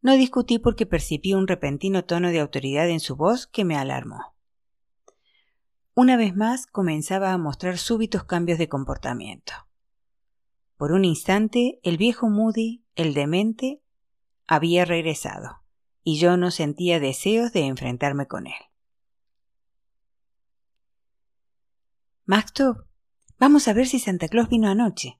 No 0.02 0.12
discutí 0.16 0.58
porque 0.58 0.84
percibí 0.84 1.32
un 1.32 1.48
repentino 1.48 2.04
tono 2.04 2.28
de 2.28 2.40
autoridad 2.40 2.90
en 2.90 3.00
su 3.00 3.16
voz 3.16 3.46
que 3.46 3.64
me 3.64 3.74
alarmó. 3.74 4.34
Una 5.94 6.18
vez 6.18 6.36
más 6.36 6.66
comenzaba 6.66 7.32
a 7.32 7.38
mostrar 7.38 7.78
súbitos 7.78 8.24
cambios 8.24 8.58
de 8.58 8.68
comportamiento. 8.68 9.54
Por 10.76 10.92
un 10.92 11.06
instante 11.06 11.80
el 11.82 11.96
viejo 11.96 12.28
Moody, 12.28 12.84
el 12.94 13.14
demente, 13.14 13.80
había 14.46 14.84
regresado, 14.84 15.62
y 16.04 16.18
yo 16.18 16.36
no 16.36 16.50
sentía 16.50 17.00
deseos 17.00 17.54
de 17.54 17.60
enfrentarme 17.60 18.26
con 18.26 18.46
él. 18.46 18.60
Maxto, 22.26 22.84
vamos 23.42 23.66
a 23.66 23.72
ver 23.72 23.88
si 23.88 23.98
Santa 23.98 24.28
Claus 24.28 24.48
vino 24.48 24.68
anoche. 24.68 25.18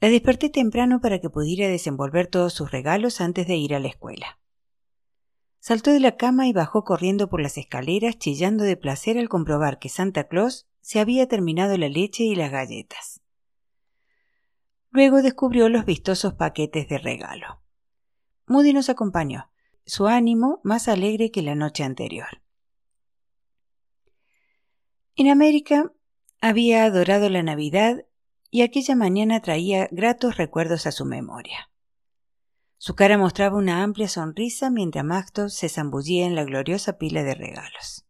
La 0.00 0.10
desperté 0.10 0.50
temprano 0.50 1.00
para 1.00 1.18
que 1.18 1.30
pudiera 1.30 1.66
desenvolver 1.66 2.26
todos 2.26 2.52
sus 2.52 2.70
regalos 2.70 3.22
antes 3.22 3.46
de 3.46 3.56
ir 3.56 3.74
a 3.74 3.78
la 3.78 3.88
escuela. 3.88 4.38
Saltó 5.60 5.92
de 5.92 6.00
la 6.00 6.18
cama 6.18 6.46
y 6.46 6.52
bajó 6.52 6.84
corriendo 6.84 7.30
por 7.30 7.40
las 7.40 7.56
escaleras 7.56 8.18
chillando 8.18 8.64
de 8.64 8.76
placer 8.76 9.16
al 9.16 9.30
comprobar 9.30 9.78
que 9.78 9.88
Santa 9.88 10.24
Claus 10.24 10.68
se 10.82 11.00
había 11.00 11.26
terminado 11.26 11.78
la 11.78 11.88
leche 11.88 12.24
y 12.24 12.34
las 12.34 12.52
galletas. 12.52 13.22
Luego 14.90 15.22
descubrió 15.22 15.70
los 15.70 15.86
vistosos 15.86 16.34
paquetes 16.34 16.86
de 16.86 16.98
regalo. 16.98 17.62
Moody 18.46 18.74
nos 18.74 18.90
acompañó, 18.90 19.50
su 19.86 20.06
ánimo 20.06 20.60
más 20.64 20.86
alegre 20.86 21.30
que 21.30 21.40
la 21.40 21.54
noche 21.54 21.82
anterior. 21.82 22.43
En 25.16 25.28
América 25.28 25.92
había 26.40 26.84
adorado 26.84 27.28
la 27.28 27.44
Navidad 27.44 28.04
y 28.50 28.62
aquella 28.62 28.96
mañana 28.96 29.40
traía 29.40 29.88
gratos 29.92 30.36
recuerdos 30.36 30.86
a 30.86 30.92
su 30.92 31.04
memoria. 31.04 31.70
Su 32.78 32.96
cara 32.96 33.16
mostraba 33.16 33.56
una 33.56 33.84
amplia 33.84 34.08
sonrisa 34.08 34.70
mientras 34.70 35.04
Macto 35.04 35.48
se 35.48 35.68
zambullía 35.68 36.26
en 36.26 36.34
la 36.34 36.44
gloriosa 36.44 36.98
pila 36.98 37.22
de 37.22 37.34
regalos. 37.34 38.04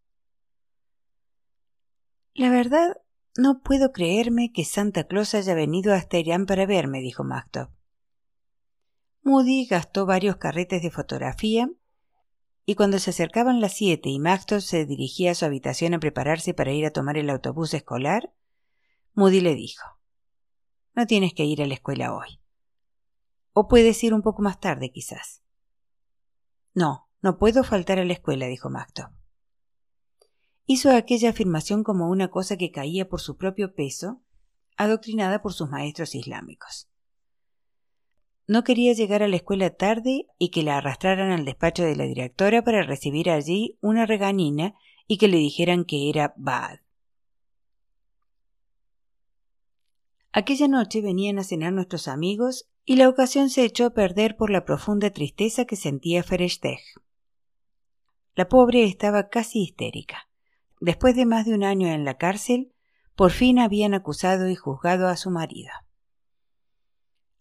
La 2.33 2.49
verdad, 2.51 2.97
no 3.37 3.61
puedo 3.61 3.93
creerme 3.93 4.51
que 4.53 4.65
Santa 4.65 5.05
Claus 5.05 5.35
haya 5.35 5.55
venido 5.55 5.93
hasta 5.93 6.19
Irán 6.19 6.47
para 6.47 6.67
verme, 6.67 7.01
dijo 7.01 7.23
Macto. 7.23 7.71
Moody 9.23 9.67
gastó 9.67 10.07
varios 10.07 10.37
carretes 10.37 10.83
de 10.83 10.91
fotografía 10.91 11.69
y 12.67 12.75
cuando 12.77 12.99
se 12.99 13.11
acercaban 13.11 13.61
las 13.61 13.75
siete 13.75 14.09
y 14.09 14.19
Macto 14.19 14.61
se 14.61 14.87
dirigía 14.87 15.33
a 15.33 15.35
su 15.35 15.45
habitación 15.45 15.95
a 15.95 16.01
prepararse 16.01 16.55
para 16.55 16.73
ir 16.73 16.87
a 16.87 16.91
tomar 16.91 17.19
el 17.19 17.29
autobús 17.29 17.75
escolar, 17.75 18.33
Moody 19.13 19.41
le 19.41 19.55
dijo 19.55 19.85
No 20.95 21.07
tienes 21.07 21.35
que 21.35 21.45
ir 21.45 21.63
a 21.63 21.67
la 21.67 21.75
escuela 21.75 22.15
hoy. 22.15 22.41
O 23.53 23.69
puedes 23.69 24.03
ir 24.03 24.15
un 24.15 24.23
poco 24.23 24.43
más 24.43 24.61
tarde, 24.61 24.91
quizás. 24.91 25.43
No, 26.73 27.09
no 27.21 27.39
puedo 27.39 27.65
faltar 27.65 27.99
a 27.99 28.05
la 28.05 28.15
escuela, 28.15 28.47
dijo 28.47 28.71
Macto. 28.71 29.11
Hizo 30.67 30.91
aquella 30.91 31.31
afirmación 31.31 31.85
como 31.85 32.09
una 32.09 32.29
cosa 32.29 32.57
que 32.57 32.73
caía 32.73 33.09
por 33.09 33.21
su 33.21 33.37
propio 33.37 33.75
peso, 33.75 34.23
adoctrinada 34.77 35.43
por 35.43 35.53
sus 35.53 35.69
maestros 35.69 36.15
islámicos. 36.15 36.89
No 38.47 38.63
quería 38.63 38.93
llegar 38.93 39.23
a 39.23 39.29
la 39.29 39.37
escuela 39.37 39.71
tarde 39.71 40.27
y 40.39 40.51
que 40.51 40.63
la 40.63 40.77
arrastraran 40.77 41.31
al 41.31 41.45
despacho 41.45 41.83
de 41.83 41.97
la 41.97 42.05
directora 42.05 42.63
para 42.63 42.83
recibir 42.83 43.31
allí 43.31 43.79
una 43.81 44.05
regañina 44.05 44.75
y 45.07 45.17
que 45.17 45.29
le 45.29 45.39
dijeran 45.39 45.85
que 45.85 46.11
era 46.11 46.35
bad. 46.37 46.81
Aquella 50.33 50.69
noche 50.69 51.01
venían 51.01 51.39
a 51.39 51.45
cenar 51.45 51.73
nuestros 51.73 52.09
amigos 52.09 52.69
y 52.85 52.97
la 52.97 53.09
ocasión 53.09 53.49
se 53.49 53.65
echó 53.65 53.87
a 53.87 53.95
perder 53.95 54.37
por 54.37 54.51
la 54.51 54.65
profunda 54.65 55.11
tristeza 55.11 55.65
que 55.65 55.77
sentía 55.77 56.23
Ferechtech. 56.23 56.81
La 58.35 58.49
pobre 58.49 58.85
estaba 58.85 59.29
casi 59.29 59.63
histérica. 59.63 60.29
Después 60.81 61.15
de 61.15 61.25
más 61.25 61.47
de 61.47 61.55
un 61.55 61.63
año 61.63 61.89
en 61.89 62.05
la 62.05 62.19
cárcel, 62.19 62.75
por 63.15 63.31
fin 63.31 63.59
habían 63.59 63.95
acusado 63.95 64.51
y 64.51 64.57
juzgado 64.57 65.07
a 65.07 65.17
su 65.17 65.31
marido. 65.31 65.71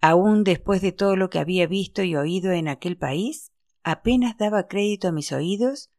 Aún 0.06 0.44
después 0.44 0.82
de 0.82 0.92
todo 0.92 1.16
lo 1.16 1.30
que 1.30 1.39
había 1.39 1.66
visto 1.68 2.04
y 2.04 2.16
oído 2.16 2.52
en 2.52 2.68
aquel 2.68 2.98
país, 2.98 3.54
apenas 3.84 4.38
daba 4.38 4.68
crédito 4.68 5.08
a 5.08 5.12
mis 5.13 5.32
oídos 5.32 5.92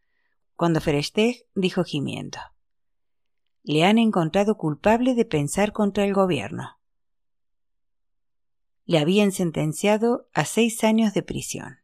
cuando 0.56 0.80
Ferechtech 0.82 1.46
dijo 1.54 1.84
gimiendo. 1.84 2.38
Le 3.62 3.84
han 3.84 3.96
encontrado 3.96 4.56
culpable 4.56 5.14
de 5.14 5.24
pensar 5.24 5.72
contra 5.72 6.04
el 6.04 6.12
gobierno 6.12 6.78
le 8.86 8.98
habían 8.98 9.32
sentenciado 9.32 10.28
a 10.32 10.44
seis 10.44 10.84
años 10.84 11.14
de 11.14 11.22
prisión. 11.22 11.78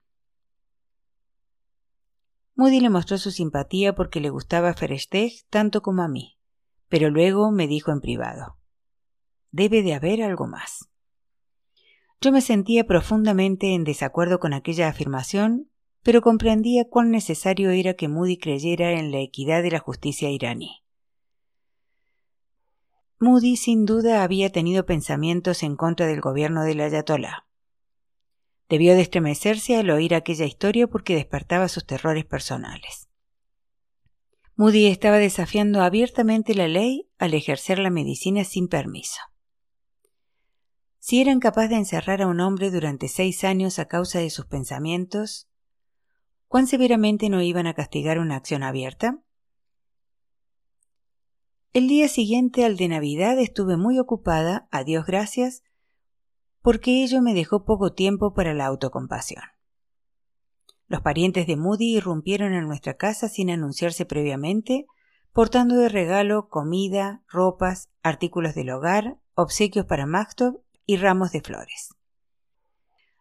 Moody 2.55 2.81
le 2.81 2.91
mostró 2.91 3.17
su 3.17 3.31
simpatía 3.31 3.95
porque 3.95 4.21
le 4.21 4.29
gustaba 4.29 4.75
Ferechtech 4.75 5.47
tanto 5.49 5.81
como 5.81 6.03
a 6.03 6.09
mí, 6.09 6.39
pero 6.89 7.09
luego 7.09 7.51
me 7.51 7.67
dijo 7.67 7.91
en 7.91 8.01
privado: 8.01 8.59
Debe 9.51 9.83
de 9.83 9.95
haber 9.95 10.23
algo 10.23 10.47
más. 10.47 10.90
Yo 12.23 12.33
me 12.33 12.43
sentía 12.43 12.85
profundamente 12.85 13.75
en 13.75 13.85
desacuerdo 13.85 14.41
con 14.41 14.53
aquella 14.53 14.89
afirmación, 14.89 15.71
pero 16.03 16.21
comprendía 16.21 16.87
cuán 16.87 17.11
necesario 17.11 17.71
era 17.71 17.95
que 17.95 18.09
Moody 18.09 18.37
creyera 18.37 18.93
en 18.93 19.11
la 19.11 19.21
equidad 19.21 19.63
de 19.63 19.71
la 19.71 19.79
justicia 19.79 20.31
iraní. 20.31 20.83
Moody 23.19 23.57
sin 23.57 23.87
duda 23.87 24.23
había 24.23 24.51
tenido 24.51 24.85
pensamientos 24.85 25.63
en 25.63 25.77
contra 25.77 26.07
del 26.07 26.21
gobierno 26.21 26.65
del 26.65 26.81
Ayatollah. 26.81 27.47
Debió 28.69 28.95
de 28.95 29.03
estremecerse 29.03 29.77
al 29.77 29.91
oír 29.91 30.15
aquella 30.15 30.45
historia 30.45 30.87
porque 30.87 31.15
despertaba 31.15 31.69
sus 31.69 31.87
terrores 31.87 32.25
personales. 32.25 33.09
Moody 34.57 34.87
estaba 34.87 35.17
desafiando 35.17 35.83
abiertamente 35.83 36.55
la 36.55 36.69
ley 36.69 37.09
al 37.19 37.33
ejercer 37.33 37.79
la 37.79 37.91
medicina 37.91 38.45
sin 38.45 38.69
permiso. 38.69 39.21
Si 41.03 41.19
eran 41.23 41.41
capaces 41.41 41.71
de 41.71 41.77
encerrar 41.77 42.21
a 42.21 42.27
un 42.27 42.41
hombre 42.41 42.71
durante 42.71 43.09
seis 43.09 43.43
años 43.43 43.79
a 43.79 43.87
causa 43.87 44.19
de 44.19 44.29
sus 44.29 44.45
pensamientos, 44.45 45.49
¿cuán 46.47 46.67
severamente 46.67 47.31
no 47.31 47.41
iban 47.41 47.67
a 47.67 47.73
castigar 47.73 48.19
una 48.19 48.37
acción 48.37 48.63
abierta? 48.63 49.19
El 51.73 51.89
día 51.89 52.07
siguiente 52.07 52.67
al 52.67 52.77
de 52.77 52.89
Navidad 52.89 53.39
estuve 53.39 53.79
muy 53.79 53.99
ocupada, 53.99 54.69
a 54.71 54.85
Dios 54.85 55.07
gracias, 55.07 55.63
porque 56.61 57.03
ello 57.03 57.23
me 57.23 57.33
dejó 57.33 57.65
poco 57.65 57.95
tiempo 57.95 58.35
para 58.35 58.53
la 58.53 58.67
autocompasión. 58.67 59.45
Los 60.87 61.01
parientes 61.01 61.47
de 61.47 61.57
Moody 61.57 61.97
irrumpieron 61.97 62.53
en 62.53 62.67
nuestra 62.67 62.95
casa 62.99 63.31
sin 63.31 63.49
anunciarse 63.49 64.05
previamente, 64.05 64.87
portando 65.33 65.77
de 65.77 65.89
regalo 65.89 66.51
comida, 66.51 67.23
ropas, 67.27 67.89
artículos 68.03 68.55
del 68.55 68.69
hogar, 68.69 69.17
obsequios 69.35 69.87
para 69.87 70.05
Magtov 70.05 70.61
y 70.91 70.97
ramos 70.97 71.31
de 71.31 71.41
flores. 71.41 71.95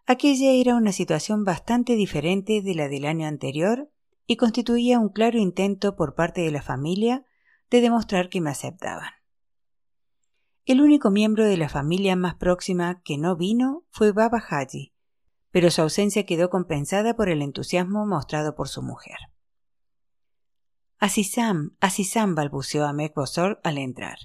Aquella 0.08 0.54
era 0.54 0.74
una 0.74 0.92
situación 0.92 1.46
bastante 1.46 1.94
diferente 1.94 2.64
de 2.64 2.74
la 2.74 2.88
del 2.88 3.06
año 3.06 3.28
anterior 3.28 3.92
y 4.26 4.38
constituía 4.38 4.98
un 4.98 5.10
claro 5.10 5.38
intento 5.38 5.96
por 5.96 6.16
parte 6.16 6.42
de 6.42 6.50
la 6.50 6.64
familia 6.64 7.26
de 7.70 7.82
demostrar 7.82 8.30
que 8.30 8.42
me 8.42 8.50
aceptaban. 8.50 9.12
El 10.66 10.82
único 10.82 11.12
miembro 11.12 11.46
de 11.46 11.58
la 11.58 11.70
familia 11.70 12.16
más 12.16 12.34
próxima 12.34 13.04
que 13.04 13.20
no 13.20 13.36
vino 13.36 13.84
fue 13.92 14.14
Baba 14.14 14.40
Haji, 14.50 14.96
pero 15.52 15.70
su 15.70 15.84
ausencia 15.84 16.26
quedó 16.26 16.50
compensada 16.50 17.16
por 17.16 17.30
el 17.30 17.44
entusiasmo 17.44 18.08
mostrado 18.08 18.56
por 18.56 18.68
su 18.68 18.82
mujer. 18.82 19.18
Asisam, 20.98 21.78
Asisam 21.80 22.34
balbuceó 22.34 22.88
a 22.88 22.96
Bosor 23.16 23.62
al 23.64 23.78
entrar. 23.78 24.18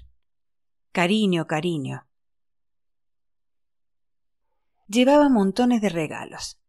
Cariño, 0.91 1.45
cariño. 1.45 2.07
Llevaba 4.87 5.29
montones 5.29 5.81
de 5.81 5.89
regalos. 5.89 6.59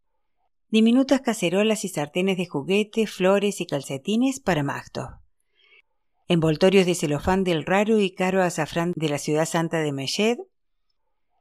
Diminutas 0.69 1.21
cacerolas 1.21 1.85
y 1.85 1.89
sartenes 1.89 2.37
de 2.37 2.47
juguete, 2.47 3.07
flores 3.07 3.61
y 3.61 3.67
calcetines 3.67 4.41
para 4.41 4.63
Magdo 4.63 5.21
envoltorios 6.29 6.87
de 6.87 6.95
celofán 6.95 7.45
del 7.45 7.65
raro 7.65 8.01
y 8.01 8.13
caro 8.13 8.43
azafrán 8.43 8.93
de 8.97 9.09
la 9.09 9.19
ciudad 9.19 9.47
santa 9.47 9.79
de 9.79 9.93
Meshed, 9.93 10.39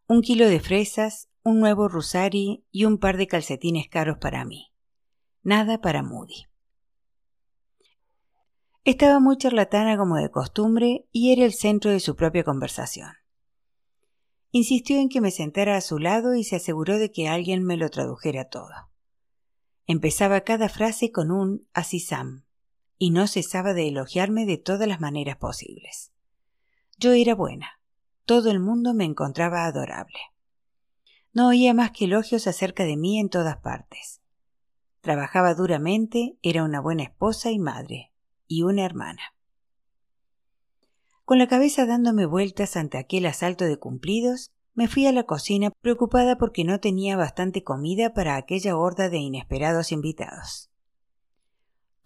un 0.08 0.22
kilo 0.22 0.48
de 0.48 0.60
fresas, 0.60 1.30
un 1.44 1.60
nuevo 1.60 1.88
rosari 1.88 2.66
y 2.72 2.86
un 2.86 3.00
par 3.00 3.18
de 3.18 3.28
calcetines 3.28 3.88
caros 3.90 4.18
para 4.20 4.46
mí. 4.46 4.72
Nada 5.42 5.80
para 5.80 6.04
Moody. 6.04 6.46
Estaba 8.84 9.20
muy 9.20 9.38
charlatana 9.38 9.98
como 9.98 10.18
de 10.18 10.30
costumbre 10.30 11.08
y 11.12 11.32
era 11.32 11.44
el 11.44 11.54
centro 11.54 11.90
de 11.90 12.00
su 12.00 12.16
propia 12.16 12.44
conversación. 12.44 13.12
Insistió 14.58 15.02
en 15.02 15.10
que 15.10 15.20
me 15.20 15.32
sentara 15.32 15.76
a 15.76 15.82
su 15.82 16.00
lado 16.00 16.34
y 16.34 16.46
se 16.46 16.56
aseguró 16.56 16.98
de 16.98 17.12
que 17.12 17.28
alguien 17.28 17.66
me 17.66 17.76
lo 17.76 17.90
tradujera 17.90 18.46
todo. 18.48 18.72
Empezaba 19.86 20.46
cada 20.46 20.70
frase 20.70 21.12
con 21.12 21.30
un 21.30 21.68
asisam, 21.74 22.46
y 22.98 23.10
no 23.12 23.28
cesaba 23.28 23.74
de 23.74 23.90
elogiarme 23.90 24.46
de 24.46 24.58
todas 24.58 24.88
las 24.88 25.02
maneras 25.02 25.36
posibles. 25.36 26.14
Yo 26.98 27.12
era 27.12 27.36
buena. 27.36 27.82
Todo 28.24 28.50
el 28.50 28.62
mundo 28.62 28.94
me 28.94 29.04
encontraba 29.04 29.66
adorable. 29.66 30.20
No 31.34 31.50
oía 31.50 31.74
más 31.74 31.92
que 31.92 32.06
elogios 32.06 32.48
acerca 32.48 32.86
de 32.86 32.96
mí 32.96 33.20
en 33.20 33.28
todas 33.28 33.58
partes. 33.58 34.22
Trabajaba 35.02 35.54
duramente, 35.54 36.38
era 36.42 36.64
una 36.64 36.80
buena 36.80 37.04
esposa 37.04 37.52
y 37.52 37.60
madre, 37.60 38.14
y 38.48 38.62
una 38.62 38.86
hermana. 38.86 39.35
Con 41.26 41.40
la 41.40 41.48
cabeza 41.48 41.88
dándome 41.88 42.28
vueltas 42.28 42.78
ante 42.78 43.00
aquel 43.00 43.26
asalto 43.26 43.66
de 43.66 43.78
cumplidos, 43.78 44.52
me 44.76 44.88
fui 44.88 45.08
a 45.08 45.12
la 45.12 45.24
cocina 45.24 45.72
preocupada 45.72 46.38
porque 46.38 46.64
no 46.64 46.80
tenía 46.80 47.18
bastante 47.18 47.64
comida 47.64 48.14
para 48.14 48.36
aquella 48.36 48.78
horda 48.78 49.10
de 49.10 49.18
inesperados 49.18 49.92
invitados. 49.92 50.70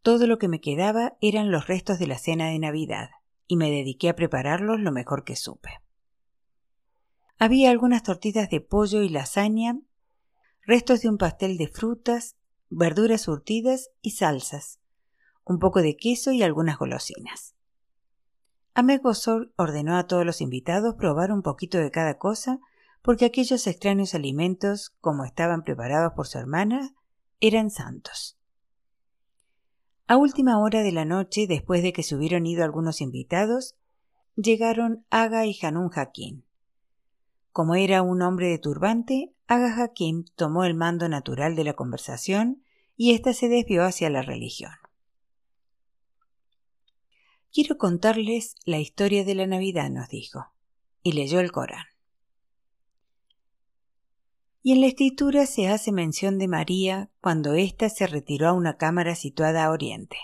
Todo 0.03 0.25
lo 0.25 0.37
que 0.37 0.47
me 0.47 0.61
quedaba 0.61 1.17
eran 1.19 1.51
los 1.51 1.67
restos 1.67 1.99
de 1.99 2.07
la 2.07 2.17
cena 2.17 2.47
de 2.47 2.59
Navidad, 2.59 3.09
y 3.45 3.57
me 3.57 3.69
dediqué 3.69 4.07
a 4.07 4.15
prepararlos 4.15 4.79
lo 4.79 4.93
mejor 4.93 5.25
que 5.25 5.35
supe. 5.35 5.81
Había 7.37 7.71
algunas 7.71 8.03
tortitas 8.03 8.49
de 8.49 8.61
pollo 8.61 9.01
y 9.01 9.09
lasaña, 9.09 9.81
restos 10.65 11.01
de 11.01 11.09
un 11.09 11.17
pastel 11.17 11.57
de 11.57 11.67
frutas, 11.67 12.37
verduras 12.69 13.23
surtidas 13.23 13.89
y 14.01 14.11
salsas, 14.11 14.79
un 15.43 15.59
poco 15.59 15.81
de 15.81 15.97
queso 15.97 16.31
y 16.31 16.41
algunas 16.41 16.77
golosinas. 16.77 17.58
Ahmed 18.79 19.01
Bosor 19.01 19.51
ordenó 19.57 19.97
a 19.97 20.07
todos 20.07 20.25
los 20.25 20.39
invitados 20.39 20.95
probar 20.95 21.33
un 21.33 21.41
poquito 21.41 21.79
de 21.79 21.91
cada 21.91 22.17
cosa, 22.17 22.61
porque 23.01 23.25
aquellos 23.25 23.67
extraños 23.67 24.15
alimentos, 24.15 24.95
como 25.01 25.25
estaban 25.25 25.65
preparados 25.65 26.13
por 26.13 26.27
su 26.27 26.37
hermana, 26.37 26.95
eran 27.41 27.71
santos. 27.71 28.39
A 30.07 30.15
última 30.15 30.59
hora 30.59 30.81
de 30.81 30.93
la 30.93 31.03
noche, 31.03 31.45
después 31.45 31.83
de 31.83 31.91
que 31.91 32.03
se 32.03 32.15
hubieron 32.15 32.45
ido 32.45 32.63
algunos 32.63 33.01
invitados, 33.01 33.75
llegaron 34.37 35.05
Aga 35.09 35.45
y 35.45 35.59
Hanun 35.61 35.89
Hakim. 35.93 36.43
Como 37.51 37.75
era 37.75 38.01
un 38.01 38.21
hombre 38.21 38.47
de 38.47 38.59
turbante, 38.59 39.35
Aga 39.47 39.75
Hakim 39.83 40.23
tomó 40.37 40.63
el 40.63 40.73
mando 40.73 41.09
natural 41.09 41.57
de 41.57 41.65
la 41.65 41.73
conversación 41.73 42.63
y 42.95 43.11
ésta 43.13 43.33
se 43.33 43.49
desvió 43.49 43.83
hacia 43.83 44.09
la 44.09 44.21
religión. 44.21 44.71
Quiero 47.51 47.77
contarles 47.77 48.55
la 48.63 48.77
historia 48.77 49.25
de 49.25 49.33
la 49.33 49.47
Navidad, 49.47 49.89
nos 49.89 50.07
dijo, 50.09 50.45
y 51.01 51.13
leyó 51.13 51.39
el 51.39 51.51
Corán. 51.51 51.85
Y 54.61 54.73
en 54.73 54.81
la 54.81 54.87
escritura 54.87 55.47
se 55.47 55.67
hace 55.67 55.91
mención 55.91 56.37
de 56.37 56.47
María 56.47 57.09
cuando 57.21 57.55
ésta 57.55 57.89
se 57.89 58.05
retiró 58.05 58.49
a 58.49 58.53
una 58.53 58.77
cámara 58.77 59.15
situada 59.15 59.65
a 59.65 59.71
oriente. 59.71 60.17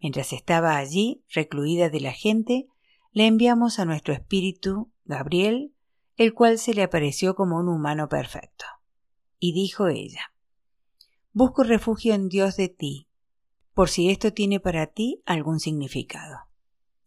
Mientras 0.00 0.32
estaba 0.32 0.78
allí, 0.78 1.22
recluida 1.28 1.90
de 1.90 2.00
la 2.00 2.12
gente, 2.12 2.66
le 3.12 3.26
enviamos 3.26 3.78
a 3.78 3.84
nuestro 3.84 4.12
espíritu, 4.12 4.90
Gabriel, 5.04 5.74
el 6.16 6.34
cual 6.34 6.58
se 6.58 6.74
le 6.74 6.82
apareció 6.82 7.36
como 7.36 7.58
un 7.58 7.68
humano 7.68 8.08
perfecto. 8.08 8.64
Y 9.38 9.52
dijo 9.52 9.86
ella, 9.86 10.32
Busco 11.32 11.62
refugio 11.62 12.14
en 12.14 12.28
Dios 12.28 12.56
de 12.56 12.68
ti, 12.68 13.08
por 13.74 13.90
si 13.90 14.10
esto 14.10 14.32
tiene 14.32 14.58
para 14.58 14.88
ti 14.88 15.22
algún 15.24 15.60
significado. 15.60 16.47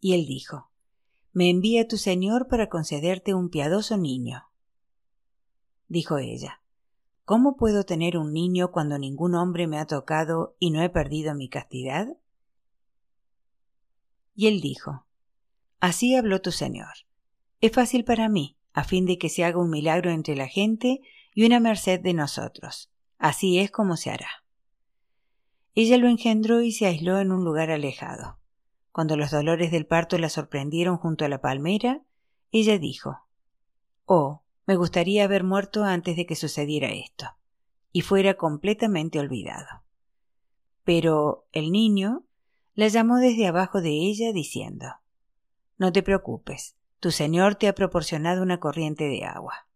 Y 0.04 0.14
él 0.14 0.26
dijo, 0.26 0.68
Me 1.32 1.48
envía 1.48 1.86
tu 1.86 1.96
Señor 1.96 2.48
para 2.48 2.68
concederte 2.68 3.34
un 3.34 3.50
piadoso 3.50 3.96
niño. 3.96 4.48
Dijo 5.86 6.18
ella, 6.18 6.60
¿Cómo 7.24 7.56
puedo 7.56 7.84
tener 7.84 8.18
un 8.18 8.32
niño 8.32 8.72
cuando 8.72 8.98
ningún 8.98 9.36
hombre 9.36 9.68
me 9.68 9.78
ha 9.78 9.86
tocado 9.86 10.56
y 10.58 10.72
no 10.72 10.82
he 10.82 10.90
perdido 10.90 11.36
mi 11.36 11.48
castidad? 11.48 12.08
Y 14.34 14.48
él 14.48 14.60
dijo, 14.60 15.06
Así 15.78 16.16
habló 16.16 16.42
tu 16.42 16.50
Señor. 16.50 17.06
Es 17.60 17.70
fácil 17.70 18.04
para 18.04 18.28
mí, 18.28 18.58
a 18.72 18.82
fin 18.82 19.06
de 19.06 19.18
que 19.18 19.28
se 19.28 19.44
haga 19.44 19.60
un 19.60 19.70
milagro 19.70 20.10
entre 20.10 20.34
la 20.34 20.48
gente 20.48 21.00
y 21.32 21.46
una 21.46 21.60
merced 21.60 22.00
de 22.00 22.12
nosotros. 22.12 22.90
Así 23.18 23.60
es 23.60 23.70
como 23.70 23.96
se 23.96 24.10
hará. 24.10 24.44
Ella 25.76 25.96
lo 25.96 26.08
engendró 26.08 26.60
y 26.60 26.72
se 26.72 26.86
aisló 26.86 27.20
en 27.20 27.30
un 27.30 27.44
lugar 27.44 27.70
alejado. 27.70 28.41
Cuando 28.92 29.16
los 29.16 29.30
dolores 29.30 29.70
del 29.70 29.86
parto 29.86 30.18
la 30.18 30.28
sorprendieron 30.28 30.98
junto 30.98 31.24
a 31.24 31.28
la 31.28 31.40
palmera, 31.40 32.02
ella 32.50 32.78
dijo 32.78 33.26
Oh, 34.04 34.42
me 34.66 34.76
gustaría 34.76 35.24
haber 35.24 35.44
muerto 35.44 35.84
antes 35.84 36.16
de 36.16 36.26
que 36.26 36.36
sucediera 36.36 36.90
esto, 36.90 37.26
y 37.90 38.02
fuera 38.02 38.34
completamente 38.34 39.18
olvidado. 39.18 39.82
Pero 40.84 41.46
el 41.52 41.72
niño 41.72 42.24
la 42.74 42.88
llamó 42.88 43.16
desde 43.16 43.46
abajo 43.46 43.80
de 43.80 43.90
ella 43.90 44.32
diciendo 44.32 44.86
No 45.78 45.92
te 45.92 46.02
preocupes, 46.02 46.76
tu 47.00 47.10
Señor 47.10 47.54
te 47.54 47.68
ha 47.68 47.74
proporcionado 47.74 48.42
una 48.42 48.60
corriente 48.60 49.08
de 49.08 49.24
agua. 49.24 49.66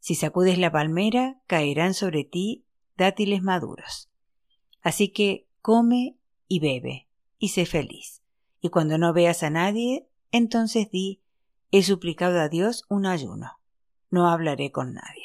Si 0.00 0.14
sacudes 0.14 0.58
la 0.58 0.72
palmera, 0.72 1.40
caerán 1.46 1.92
sobre 1.92 2.24
ti 2.24 2.64
dátiles 2.96 3.42
maduros. 3.42 4.10
Así 4.80 5.08
que 5.08 5.48
come 5.60 6.16
y 6.48 6.60
bebe, 6.60 7.05
y 7.38 7.48
sé 7.48 7.66
feliz. 7.66 8.22
Y 8.60 8.70
cuando 8.70 8.98
no 8.98 9.12
veas 9.12 9.42
a 9.42 9.50
nadie, 9.50 10.08
entonces 10.32 10.90
di, 10.90 11.20
he 11.70 11.82
suplicado 11.82 12.40
a 12.40 12.48
Dios 12.48 12.84
un 12.88 13.06
ayuno. 13.06 13.58
No 14.10 14.28
hablaré 14.28 14.70
con 14.72 14.94
nadie. 14.94 15.24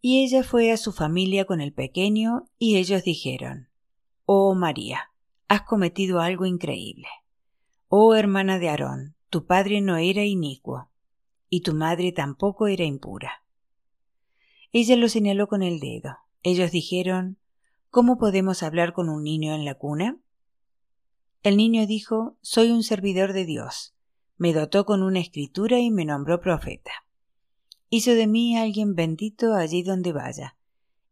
Y 0.00 0.24
ella 0.24 0.42
fue 0.42 0.72
a 0.72 0.76
su 0.76 0.92
familia 0.92 1.44
con 1.44 1.60
el 1.60 1.72
pequeño, 1.72 2.48
y 2.58 2.76
ellos 2.76 3.04
dijeron, 3.04 3.68
Oh 4.24 4.54
María, 4.54 5.12
has 5.48 5.62
cometido 5.62 6.20
algo 6.20 6.44
increíble. 6.44 7.06
Oh 7.88 8.14
hermana 8.14 8.58
de 8.58 8.68
Aarón, 8.68 9.14
tu 9.30 9.46
padre 9.46 9.80
no 9.80 9.96
era 9.98 10.24
inicuo, 10.24 10.90
y 11.48 11.60
tu 11.60 11.74
madre 11.74 12.10
tampoco 12.10 12.66
era 12.66 12.84
impura. 12.84 13.44
Ella 14.72 14.96
lo 14.96 15.08
señaló 15.08 15.46
con 15.48 15.62
el 15.62 15.78
dedo. 15.78 16.16
Ellos 16.42 16.72
dijeron, 16.72 17.38
¿Cómo 17.92 18.16
podemos 18.16 18.62
hablar 18.62 18.94
con 18.94 19.10
un 19.10 19.22
niño 19.22 19.54
en 19.54 19.66
la 19.66 19.74
cuna? 19.74 20.18
El 21.42 21.58
niño 21.58 21.86
dijo, 21.86 22.38
Soy 22.40 22.70
un 22.70 22.82
servidor 22.82 23.34
de 23.34 23.44
Dios. 23.44 23.94
Me 24.38 24.54
dotó 24.54 24.86
con 24.86 25.02
una 25.02 25.20
escritura 25.20 25.78
y 25.78 25.90
me 25.90 26.06
nombró 26.06 26.40
profeta. 26.40 26.90
Hizo 27.90 28.14
de 28.14 28.26
mí 28.26 28.56
alguien 28.56 28.94
bendito 28.94 29.52
allí 29.52 29.82
donde 29.82 30.14
vaya, 30.14 30.56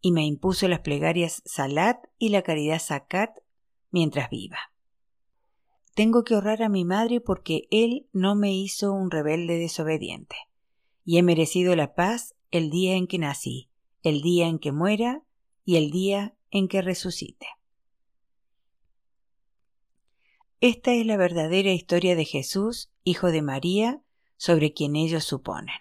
y 0.01 0.13
me 0.13 0.25
impuso 0.25 0.69
las 0.69 0.81
plegarias 0.81 1.43
Salat 1.45 1.99
y 2.17 2.31
la 2.31 2.41
caridad 2.41 2.81
Zakat 2.81 3.29
mientras 3.91 4.31
viva. 4.31 4.73
Tengo 5.95 6.25
que 6.25 6.35
honrar 6.35 6.63
a 6.63 6.71
mi 6.71 6.87
madre 6.87 7.21
porque 7.21 7.69
él 7.71 8.09
no 8.15 8.35
me 8.35 8.55
hizo 8.55 8.95
un 8.95 9.11
rebelde 9.11 9.59
desobediente, 9.59 10.37
y 11.05 11.19
he 11.19 11.23
merecido 11.23 11.77
la 11.77 11.95
paz 11.95 12.35
el 12.51 12.71
día 12.71 12.97
en 12.97 13.07
que 13.07 13.19
nací, 13.19 13.69
el 14.03 14.23
día 14.23 14.47
en 14.47 14.59
que 14.59 14.73
muera 14.73 15.25
y 15.67 15.77
el 15.77 15.91
día 15.91 16.35
en 16.51 16.69
que 16.69 16.83
resucite. 16.83 17.47
Esta 20.61 20.93
es 20.93 21.07
la 21.07 21.17
verdadera 21.17 21.73
historia 21.73 22.15
de 22.15 22.25
Jesús, 22.25 22.91
hijo 23.03 23.31
de 23.31 23.41
María, 23.41 24.03
sobre 24.37 24.73
quien 24.73 24.95
ellos 24.95 25.25
suponen. 25.25 25.75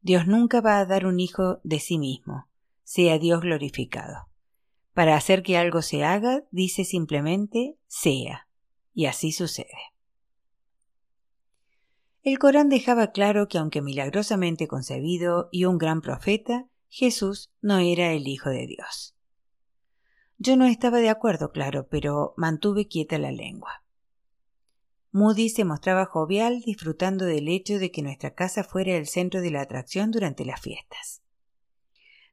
Dios 0.00 0.26
nunca 0.26 0.60
va 0.60 0.78
a 0.78 0.86
dar 0.86 1.06
un 1.06 1.20
hijo 1.20 1.60
de 1.64 1.80
sí 1.80 1.98
mismo, 1.98 2.48
sea 2.82 3.18
Dios 3.18 3.40
glorificado. 3.40 4.28
Para 4.92 5.16
hacer 5.16 5.42
que 5.42 5.56
algo 5.58 5.82
se 5.82 6.04
haga, 6.04 6.44
dice 6.50 6.84
simplemente 6.84 7.76
sea, 7.86 8.48
y 8.94 9.06
así 9.06 9.32
sucede. 9.32 9.94
El 12.22 12.38
Corán 12.38 12.70
dejaba 12.70 13.12
claro 13.12 13.48
que 13.48 13.58
aunque 13.58 13.82
milagrosamente 13.82 14.66
concebido 14.66 15.50
y 15.52 15.66
un 15.66 15.76
gran 15.76 16.00
profeta, 16.00 16.68
Jesús 16.88 17.50
no 17.60 17.78
era 17.78 18.12
el 18.12 18.28
Hijo 18.28 18.48
de 18.48 18.66
Dios. 18.66 19.13
Yo 20.44 20.56
no 20.56 20.66
estaba 20.66 20.98
de 20.98 21.08
acuerdo, 21.08 21.50
claro, 21.50 21.88
pero 21.88 22.34
mantuve 22.36 22.86
quieta 22.86 23.18
la 23.18 23.32
lengua. 23.32 23.82
Moody 25.10 25.48
se 25.48 25.64
mostraba 25.64 26.06
jovial, 26.06 26.60
disfrutando 26.60 27.24
del 27.24 27.48
hecho 27.48 27.78
de 27.78 27.90
que 27.90 28.02
nuestra 28.02 28.34
casa 28.34 28.62
fuera 28.62 28.94
el 28.94 29.06
centro 29.06 29.40
de 29.40 29.50
la 29.50 29.62
atracción 29.62 30.12
durante 30.12 30.44
las 30.44 30.60
fiestas 30.60 31.24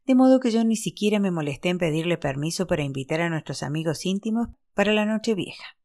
de 0.05 0.15
modo 0.15 0.39
que 0.39 0.51
yo 0.51 0.63
ni 0.63 0.75
siquiera 0.75 1.19
me 1.19 1.31
molesté 1.31 1.69
en 1.69 1.77
pedirle 1.77 2.17
permiso 2.17 2.67
para 2.67 2.83
invitar 2.83 3.21
a 3.21 3.29
nuestros 3.29 3.63
amigos 3.63 4.05
íntimos 4.05 4.49
para 4.73 4.93
la 4.93 5.05
noche 5.05 5.35
vieja. 5.35 5.77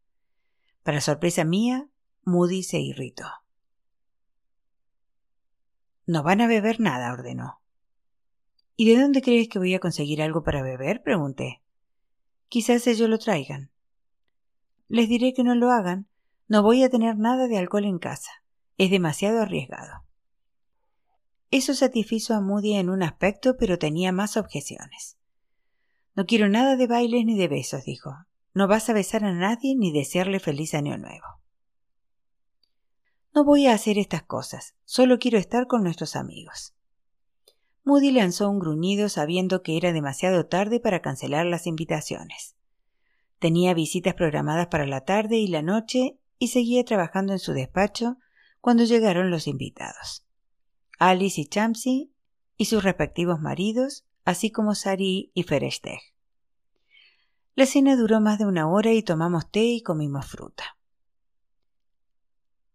Para 0.83 1.01
sorpresa 1.01 1.45
mía, 1.45 1.89
Moody 2.25 2.63
se 2.63 2.79
irritó. 2.79 3.27
No 6.07 6.23
van 6.23 6.41
a 6.41 6.47
beber 6.47 6.81
nada, 6.81 7.13
ordenó. 7.13 7.61
¿Y 8.77 8.89
de 8.89 9.01
dónde 9.01 9.23
crees 9.23 9.49
que 9.49 9.59
voy 9.59 9.75
a 9.75 9.81
conseguir 9.81 10.23
algo 10.23 10.43
para 10.43 10.63
beber? 10.63 11.03
pregunté. 11.03 11.63
Quizás 12.49 12.87
ellos 12.87 13.09
lo 13.09 13.19
traigan. 13.19 13.71
Les 14.89 15.09
diré 15.09 15.35
que 15.35 15.45
no 15.45 15.55
lo 15.55 15.71
hagan. 15.71 16.09
No 16.49 16.63
voy 16.63 16.83
a 16.83 16.91
tener 16.91 17.17
nada 17.17 17.49
de 17.49 17.59
alcohol 17.59 17.85
en 17.85 17.99
casa. 17.99 18.31
Es 18.79 18.91
demasiado 18.91 19.41
arriesgado. 19.41 20.05
Eso 21.51 21.75
satisfizo 21.75 22.35
a 22.35 22.41
Moody 22.41 22.75
en 22.75 22.91
un 22.91 23.03
aspecto, 23.03 23.57
pero 23.57 23.79
tenía 23.79 24.13
más 24.13 24.37
objeciones. 24.37 25.17
No 26.15 26.27
quiero 26.27 26.49
nada 26.49 26.77
de 26.77 26.87
bailes 26.87 27.25
ni 27.25 27.37
de 27.37 27.49
besos, 27.49 27.85
dijo. 27.85 28.13
No 28.55 28.69
vas 28.69 28.89
a 28.89 28.93
besar 28.93 29.25
a 29.25 29.33
nadie 29.33 29.75
ni 29.77 29.93
desearle 29.93 30.41
feliz 30.41 30.75
año 30.75 30.97
nuevo. 30.99 31.27
No 33.35 33.45
voy 33.45 33.67
a 33.67 33.75
hacer 33.75 33.99
estas 33.99 34.23
cosas, 34.23 34.75
solo 34.85 35.19
quiero 35.19 35.37
estar 35.37 35.67
con 35.67 35.83
nuestros 35.83 36.17
amigos. 36.17 36.76
Moody 37.87 38.11
lanzó 38.11 38.51
un 38.51 38.59
gruñido 38.59 39.09
sabiendo 39.09 39.63
que 39.63 39.77
era 39.77 39.93
demasiado 39.93 40.47
tarde 40.47 40.81
para 40.81 41.03
cancelar 41.03 41.47
las 41.47 41.69
invitaciones. 41.69 42.57
Tenía 43.39 43.75
visitas 43.75 44.15
programadas 44.15 44.67
para 44.67 44.87
la 44.87 45.03
tarde 45.03 45.37
y 45.37 45.47
la 45.47 45.63
noche 45.63 46.19
y 46.41 46.49
seguía 46.49 46.85
trabajando 46.85 47.33
en 47.33 47.39
su 47.39 47.53
despacho 47.53 48.17
cuando 48.61 48.83
llegaron 48.83 49.31
los 49.31 49.47
invitados. 49.47 50.27
Alice 50.99 51.41
y 51.41 51.47
Chamsi 51.47 52.13
y 52.57 52.65
sus 52.65 52.83
respectivos 52.83 53.41
maridos, 53.41 54.05
así 54.25 54.51
como 54.51 54.75
Sari 54.75 55.31
y 55.33 55.45
Fereshteh. 55.45 56.01
La 57.55 57.67
cena 57.67 57.95
duró 57.95 58.21
más 58.21 58.41
de 58.41 58.47
una 58.47 58.69
hora 58.69 58.93
y 58.95 59.05
tomamos 59.05 59.49
té 59.49 59.63
y 59.63 59.83
comimos 59.83 60.27
fruta. 60.27 60.77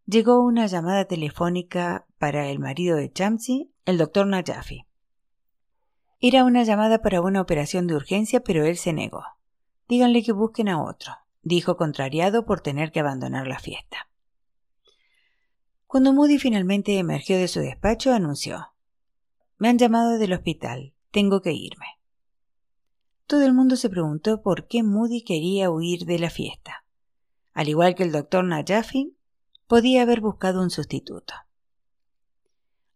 Llegó 0.05 0.41
una 0.41 0.67
llamada 0.67 1.03
telefónica 1.03 2.07
para 2.17 2.47
el 2.47 2.59
marido 2.59 2.95
de 2.95 3.11
Chamsi, 3.11 3.73
el 3.83 3.97
doctor 3.97 4.25
Najafi. 4.25 4.85
Era 6.23 6.43
una 6.43 6.61
llamada 6.61 7.01
para 7.01 7.19
una 7.19 7.41
operación 7.41 7.87
de 7.87 7.95
urgencia, 7.95 8.41
pero 8.41 8.63
él 8.63 8.77
se 8.77 8.93
negó. 8.93 9.23
Díganle 9.89 10.21
que 10.21 10.31
busquen 10.31 10.69
a 10.69 10.83
otro. 10.83 11.13
dijo 11.41 11.75
contrariado 11.75 12.45
por 12.45 12.61
tener 12.61 12.91
que 12.91 12.99
abandonar 12.99 13.47
la 13.47 13.57
fiesta. 13.57 14.07
Cuando 15.87 16.13
Moody 16.13 16.37
finalmente 16.37 16.99
emergió 16.99 17.39
de 17.39 17.47
su 17.47 17.59
despacho, 17.59 18.13
anunció 18.13 18.67
Me 19.57 19.67
han 19.67 19.79
llamado 19.79 20.19
del 20.19 20.33
hospital. 20.33 20.93
Tengo 21.09 21.41
que 21.41 21.53
irme. 21.53 21.87
Todo 23.25 23.43
el 23.43 23.53
mundo 23.53 23.75
se 23.75 23.89
preguntó 23.89 24.43
por 24.43 24.67
qué 24.67 24.83
Moody 24.83 25.23
quería 25.23 25.71
huir 25.71 26.05
de 26.05 26.19
la 26.19 26.29
fiesta. 26.29 26.85
Al 27.53 27.67
igual 27.67 27.95
que 27.95 28.03
el 28.03 28.11
doctor 28.11 28.43
Najafi, 28.43 29.17
podía 29.65 30.03
haber 30.03 30.21
buscado 30.21 30.61
un 30.61 30.69
sustituto. 30.69 31.33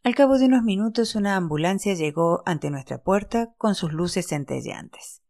Al 0.06 0.14
cabo 0.14 0.38
de 0.38 0.46
unos 0.46 0.62
minutos 0.62 1.16
una 1.16 1.36
ambulancia 1.36 1.96
llegó 1.96 2.44
ante 2.46 2.70
nuestra 2.70 3.02
puerta 3.02 3.56
con 3.58 3.74
sus 3.74 3.92
luces 3.92 4.28
centelleantes. 4.28 5.24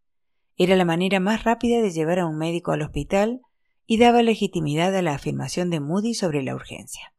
Era 0.58 0.76
la 0.76 0.84
manera 0.84 1.22
más 1.22 1.46
rápida 1.46 1.82
de 1.82 1.92
llevar 1.92 2.20
a 2.20 2.26
un 2.26 2.38
médico 2.38 2.74
al 2.74 2.82
hospital 2.82 3.40
y 3.86 4.00
daba 4.00 4.22
legitimidad 4.22 4.94
a 4.94 5.02
la 5.02 5.14
afirmación 5.14 5.70
de 5.70 5.80
Moody 5.80 6.14
sobre 6.14 6.44
la 6.44 6.54
urgencia. 6.54 7.14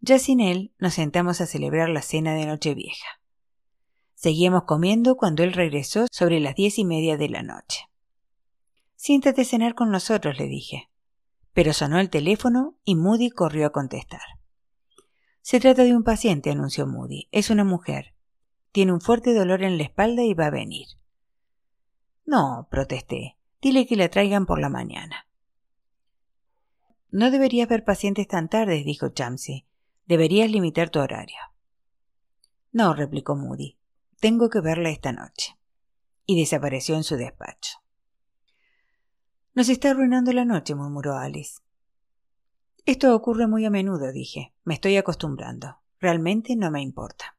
Ya 0.00 0.18
sin 0.18 0.40
él 0.40 0.72
nos 0.78 0.94
sentamos 0.94 1.42
a 1.42 1.46
celebrar 1.46 1.90
la 1.90 2.00
cena 2.00 2.32
de 2.32 2.46
Nochevieja. 2.46 3.20
Seguíamos 4.14 4.62
comiendo 4.64 5.16
cuando 5.16 5.42
él 5.42 5.52
regresó 5.52 6.06
sobre 6.10 6.40
las 6.40 6.54
diez 6.54 6.78
y 6.78 6.86
media 6.86 7.18
de 7.18 7.28
la 7.28 7.42
noche. 7.42 7.90
Siéntate 8.96 9.42
a 9.42 9.44
cenar 9.44 9.74
con 9.74 9.90
nosotros, 9.90 10.38
le 10.38 10.46
dije. 10.46 10.88
Pero 11.52 11.74
sonó 11.74 11.98
el 12.00 12.08
teléfono 12.08 12.78
y 12.82 12.94
Moody 12.94 13.28
corrió 13.28 13.66
a 13.66 13.72
contestar. 13.72 14.22
Se 15.44 15.60
trata 15.60 15.84
de 15.84 15.94
un 15.94 16.04
paciente, 16.04 16.50
anunció 16.50 16.86
Moody. 16.86 17.28
Es 17.30 17.50
una 17.50 17.64
mujer. 17.64 18.14
Tiene 18.72 18.94
un 18.94 19.02
fuerte 19.02 19.34
dolor 19.34 19.62
en 19.62 19.76
la 19.76 19.84
espalda 19.84 20.22
y 20.22 20.32
va 20.32 20.46
a 20.46 20.50
venir. 20.50 20.86
No, 22.24 22.66
protesté. 22.70 23.36
Dile 23.60 23.86
que 23.86 23.94
la 23.94 24.08
traigan 24.08 24.46
por 24.46 24.58
la 24.58 24.70
mañana. 24.70 25.28
No 27.10 27.30
deberías 27.30 27.68
ver 27.68 27.84
pacientes 27.84 28.26
tan 28.26 28.48
tarde, 28.48 28.84
dijo 28.84 29.10
Chamsey. 29.10 29.66
Deberías 30.06 30.50
limitar 30.50 30.88
tu 30.88 31.00
horario. 31.00 31.36
No, 32.72 32.94
replicó 32.94 33.36
Moody. 33.36 33.76
Tengo 34.20 34.48
que 34.48 34.62
verla 34.62 34.88
esta 34.88 35.12
noche. 35.12 35.58
Y 36.24 36.40
desapareció 36.40 36.96
en 36.96 37.04
su 37.04 37.16
despacho. 37.16 37.82
Nos 39.52 39.68
está 39.68 39.90
arruinando 39.90 40.32
la 40.32 40.46
noche, 40.46 40.74
murmuró 40.74 41.18
Alice. 41.18 41.60
Esto 42.86 43.14
ocurre 43.14 43.46
muy 43.46 43.64
a 43.64 43.70
menudo, 43.70 44.12
dije. 44.12 44.52
Me 44.64 44.74
estoy 44.74 44.96
acostumbrando. 44.98 45.78
Realmente 46.00 46.54
no 46.54 46.70
me 46.70 46.82
importa. 46.82 47.36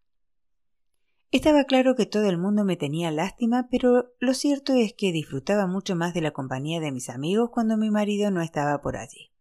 Estaba 1.30 1.66
claro 1.66 1.96
que 1.96 2.08
todo 2.08 2.30
el 2.30 2.40
mundo 2.40 2.66
me 2.66 2.78
tenía 2.78 3.12
lástima, 3.12 3.68
pero 3.70 4.14
lo 4.20 4.34
cierto 4.34 4.74
es 4.74 4.94
que 4.94 5.12
disfrutaba 5.12 5.68
mucho 5.68 5.96
más 5.96 6.16
de 6.16 6.22
la 6.22 6.32
compañía 6.32 6.80
de 6.80 6.92
mis 6.92 7.10
amigos 7.10 7.52
cuando 7.52 7.78
mi 7.78 7.92
marido 7.92 8.32
no 8.32 8.42
estaba 8.42 8.82
por 8.82 8.98
allí. 8.98 9.32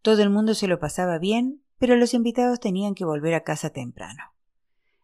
Todo 0.00 0.22
el 0.22 0.30
mundo 0.30 0.54
se 0.54 0.68
lo 0.68 0.78
pasaba 0.78 1.18
bien, 1.18 1.62
pero 1.78 1.96
los 1.96 2.14
invitados 2.14 2.58
tenían 2.58 2.94
que 2.94 3.04
volver 3.04 3.34
a 3.34 3.44
casa 3.44 3.70
temprano. 3.70 4.22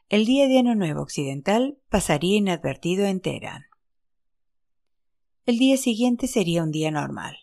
El 0.09 0.25
día 0.25 0.49
de 0.49 0.59
Año 0.59 0.75
Nuevo 0.75 1.03
Occidental 1.03 1.77
pasaría 1.91 2.37
inadvertido 2.37 3.05
en 3.05 3.21
Teherán. 3.21 3.65
El 5.45 5.59
día 5.59 5.77
siguiente 5.77 6.27
sería 6.27 6.63
un 6.63 6.71
día 6.71 6.91
normal. 6.91 7.37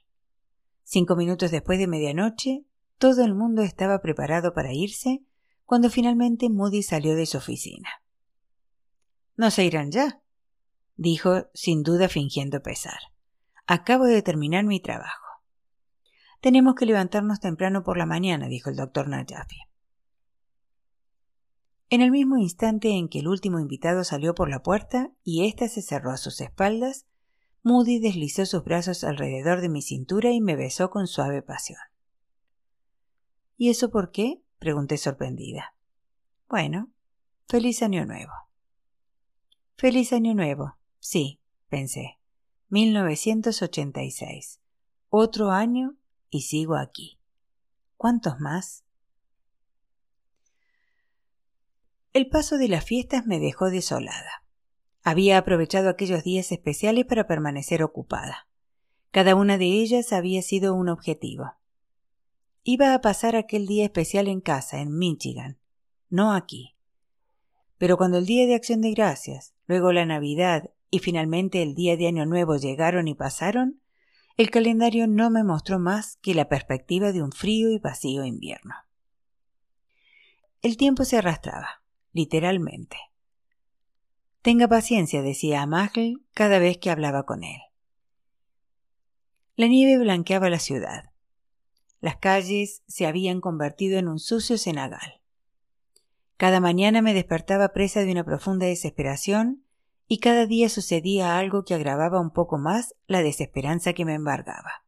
Cinco 0.84 1.15
minutos 1.15 1.51
después 1.51 1.79
de 1.79 1.88
medianoche, 1.88 2.65
todo 2.97 3.23
el 3.23 3.34
mundo 3.34 3.61
estaba 3.61 4.01
preparado 4.01 4.53
para 4.53 4.73
irse 4.73 5.23
cuando 5.65 5.89
finalmente 5.89 6.49
Moody 6.49 6.84
salió 6.84 7.15
de 7.15 7.25
su 7.25 7.38
oficina. 7.38 7.89
¿No 9.38 9.51
se 9.51 9.65
irán 9.65 9.91
ya? 9.91 10.21
dijo 10.97 11.47
sin 11.53 11.82
duda 11.82 12.09
fingiendo 12.09 12.61
pesar. 12.61 12.99
Acabo 13.65 14.05
de 14.05 14.21
terminar 14.21 14.65
mi 14.65 14.79
trabajo. 14.79 15.25
Tenemos 16.41 16.75
que 16.75 16.86
levantarnos 16.86 17.39
temprano 17.39 17.84
por 17.84 17.97
la 17.97 18.05
mañana, 18.05 18.47
dijo 18.47 18.69
el 18.69 18.75
doctor 18.75 19.07
Najafi. 19.07 19.57
En 21.89 22.01
el 22.01 22.11
mismo 22.11 22.38
instante 22.38 22.89
en 22.91 23.09
que 23.09 23.19
el 23.19 23.27
último 23.27 23.59
invitado 23.59 24.03
salió 24.03 24.34
por 24.34 24.49
la 24.49 24.63
puerta 24.63 25.11
y 25.23 25.45
ésta 25.45 25.67
se 25.67 25.82
cerró 25.82 26.11
a 26.11 26.17
sus 26.17 26.39
espaldas, 26.39 27.05
Moody 27.64 27.99
deslizó 27.99 28.45
sus 28.45 28.64
brazos 28.64 29.03
alrededor 29.03 29.62
de 29.62 29.70
mi 29.70 29.82
cintura 29.82 30.32
y 30.32 30.41
me 30.41 30.55
besó 30.55 30.89
con 30.89 31.07
suave 31.07 31.41
pasión. 31.41 31.80
¿Y 33.57 33.70
eso 33.70 33.91
por 33.91 34.12
qué? 34.12 34.41
pregunté 34.59 34.97
sorprendida. 34.97 35.76
Bueno, 36.49 36.91
feliz 37.47 37.82
año 37.84 38.05
nuevo. 38.05 38.32
Feliz 39.82 40.14
Año 40.14 40.36
Nuevo. 40.36 40.78
Sí, 40.99 41.41
pensé. 41.68 42.20
1986. 42.70 44.62
Otro 45.09 45.49
año 45.49 45.95
y 46.30 46.41
sigo 46.41 46.76
aquí. 46.76 47.20
¿Cuántos 47.97 48.39
más? 48.39 48.84
El 52.14 52.30
paso 52.30 52.59
de 52.59 52.68
las 52.68 52.86
fiestas 52.86 53.26
me 53.26 53.39
dejó 53.39 53.72
desolada. 53.72 54.40
Había 55.03 55.37
aprovechado 55.37 55.89
aquellos 55.89 56.23
días 56.23 56.51
especiales 56.51 57.05
para 57.05 57.27
permanecer 57.27 57.83
ocupada. 57.83 58.47
Cada 59.09 59.35
una 59.35 59.57
de 59.57 59.65
ellas 59.65 60.13
había 60.13 60.41
sido 60.41 60.73
un 60.75 60.89
objetivo. 60.89 61.53
Iba 62.63 62.93
a 62.93 63.01
pasar 63.01 63.35
aquel 63.35 63.65
día 63.65 63.83
especial 63.83 64.27
en 64.27 64.41
casa, 64.41 64.79
en 64.79 64.97
Michigan, 64.97 65.57
no 66.09 66.33
aquí. 66.33 66.75
Pero 67.79 67.97
cuando 67.97 68.19
el 68.19 68.27
Día 68.27 68.45
de 68.45 68.53
Acción 68.53 68.81
de 68.81 68.91
Gracias, 68.91 69.55
luego 69.65 69.91
la 69.91 70.05
Navidad 70.05 70.69
y 70.91 70.99
finalmente 70.99 71.63
el 71.63 71.73
día 71.73 71.97
de 71.97 72.07
Año 72.07 72.27
Nuevo 72.27 72.57
llegaron 72.57 73.07
y 73.07 73.15
pasaron, 73.15 73.81
el 74.37 74.51
calendario 74.51 75.07
no 75.07 75.31
me 75.31 75.43
mostró 75.43 75.79
más 75.79 76.17
que 76.17 76.35
la 76.35 76.47
perspectiva 76.47 77.11
de 77.11 77.23
un 77.23 77.31
frío 77.31 77.71
y 77.71 77.79
vacío 77.79 78.23
invierno. 78.23 78.75
El 80.61 80.77
tiempo 80.77 81.05
se 81.05 81.17
arrastraba, 81.17 81.81
literalmente. 82.13 82.97
Tenga 84.41 84.67
paciencia, 84.67 85.21
decía 85.21 85.61
a 85.61 85.91
cada 86.33 86.57
vez 86.57 86.79
que 86.79 86.89
hablaba 86.89 87.27
con 87.27 87.43
él. 87.43 87.61
La 89.55 89.67
nieve 89.67 90.01
blanqueaba 90.01 90.49
la 90.49 90.57
ciudad. 90.57 91.11
Las 91.99 92.15
calles 92.15 92.81
se 92.87 93.05
habían 93.05 93.39
convertido 93.39 93.99
en 93.99 94.07
un 94.07 94.17
sucio 94.17 94.57
cenagal. 94.57 95.21
Cada 96.37 96.59
mañana 96.59 97.03
me 97.03 97.13
despertaba 97.13 97.69
presa 97.69 97.99
de 97.99 98.11
una 98.11 98.23
profunda 98.23 98.65
desesperación 98.65 99.63
y 100.07 100.17
cada 100.17 100.47
día 100.47 100.69
sucedía 100.69 101.37
algo 101.37 101.63
que 101.63 101.75
agravaba 101.75 102.19
un 102.19 102.31
poco 102.31 102.57
más 102.57 102.95
la 103.05 103.21
desesperanza 103.21 103.93
que 103.93 104.05
me 104.05 104.15
embargaba. 104.15 104.85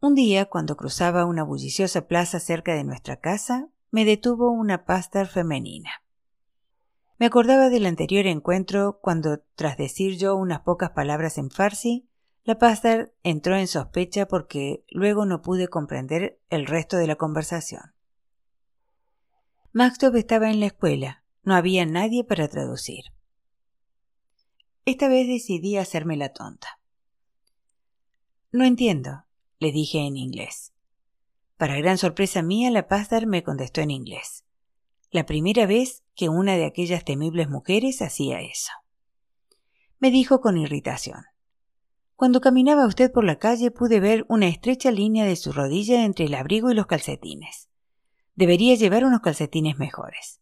Un 0.00 0.14
día, 0.14 0.46
cuando 0.46 0.78
cruzaba 0.78 1.26
una 1.26 1.42
bulliciosa 1.42 2.08
plaza 2.08 2.40
cerca 2.40 2.72
de 2.72 2.84
nuestra 2.84 3.20
casa, 3.20 3.68
me 3.90 4.06
detuvo 4.06 4.50
una 4.50 4.86
pastar 4.86 5.26
femenina. 5.26 5.90
Me 7.18 7.26
acordaba 7.26 7.68
del 7.68 7.86
anterior 7.86 8.26
encuentro 8.26 9.00
cuando, 9.00 9.40
tras 9.56 9.76
decir 9.76 10.16
yo 10.16 10.36
unas 10.36 10.60
pocas 10.60 10.90
palabras 10.90 11.36
en 11.36 11.50
farsi, 11.50 12.08
la 12.44 12.58
pastar 12.58 13.12
entró 13.24 13.56
en 13.56 13.66
sospecha 13.66 14.26
porque 14.26 14.84
luego 14.88 15.26
no 15.26 15.42
pude 15.42 15.68
comprender 15.68 16.40
el 16.48 16.66
resto 16.66 16.96
de 16.96 17.08
la 17.08 17.16
conversación. 17.16 17.92
Maxtop 19.72 20.14
estaba 20.14 20.50
en 20.50 20.60
la 20.60 20.66
escuela. 20.66 21.24
No 21.42 21.54
había 21.54 21.84
nadie 21.86 22.24
para 22.24 22.48
traducir. 22.48 23.04
Esta 24.84 25.08
vez 25.08 25.26
decidí 25.26 25.76
hacerme 25.76 26.16
la 26.16 26.32
tonta. 26.32 26.80
No 28.50 28.64
entiendo, 28.64 29.24
le 29.58 29.72
dije 29.72 29.98
en 29.98 30.16
inglés. 30.16 30.72
Para 31.56 31.76
gran 31.76 31.98
sorpresa 31.98 32.42
mía, 32.42 32.70
la 32.70 32.86
Pasdar 32.86 33.26
me 33.26 33.42
contestó 33.42 33.80
en 33.80 33.90
inglés. 33.90 34.44
La 35.10 35.26
primera 35.26 35.66
vez 35.66 36.04
que 36.18 36.28
una 36.28 36.56
de 36.56 36.64
aquellas 36.64 37.04
temibles 37.04 37.48
mujeres 37.48 38.02
hacía 38.02 38.40
eso. 38.40 38.72
Me 40.00 40.10
dijo 40.10 40.40
con 40.40 40.58
irritación. 40.58 41.26
Cuando 42.16 42.40
caminaba 42.40 42.88
usted 42.88 43.12
por 43.12 43.22
la 43.22 43.38
calle 43.38 43.70
pude 43.70 44.00
ver 44.00 44.26
una 44.28 44.48
estrecha 44.48 44.90
línea 44.90 45.24
de 45.24 45.36
su 45.36 45.52
rodilla 45.52 46.04
entre 46.04 46.24
el 46.24 46.34
abrigo 46.34 46.72
y 46.72 46.74
los 46.74 46.86
calcetines. 46.86 47.68
Debería 48.34 48.74
llevar 48.74 49.04
unos 49.04 49.20
calcetines 49.20 49.78
mejores. 49.78 50.40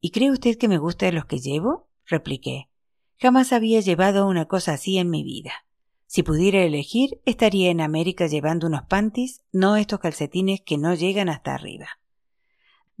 ¿Y 0.00 0.10
cree 0.10 0.32
usted 0.32 0.58
que 0.58 0.66
me 0.66 0.78
gustan 0.78 1.14
los 1.14 1.26
que 1.26 1.38
llevo? 1.38 1.88
repliqué. 2.04 2.68
Jamás 3.16 3.52
había 3.52 3.78
llevado 3.78 4.26
una 4.26 4.46
cosa 4.46 4.72
así 4.72 4.98
en 4.98 5.08
mi 5.08 5.22
vida. 5.22 5.52
Si 6.06 6.24
pudiera 6.24 6.64
elegir, 6.64 7.20
estaría 7.26 7.70
en 7.70 7.80
América 7.80 8.26
llevando 8.26 8.66
unos 8.66 8.82
panties, 8.88 9.44
no 9.52 9.76
estos 9.76 10.00
calcetines 10.00 10.62
que 10.62 10.78
no 10.78 10.94
llegan 10.94 11.28
hasta 11.28 11.54
arriba. 11.54 11.99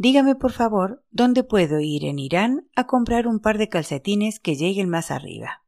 Dígame, 0.02 0.34
por 0.34 0.52
favor, 0.52 1.04
dónde 1.10 1.44
puedo 1.44 1.78
ir 1.78 2.06
en 2.06 2.18
Irán 2.18 2.66
a 2.74 2.86
comprar 2.86 3.26
un 3.26 3.38
par 3.38 3.58
de 3.58 3.68
calcetines 3.68 4.40
que 4.40 4.56
lleguen 4.56 4.88
más 4.88 5.10
arriba. 5.10 5.62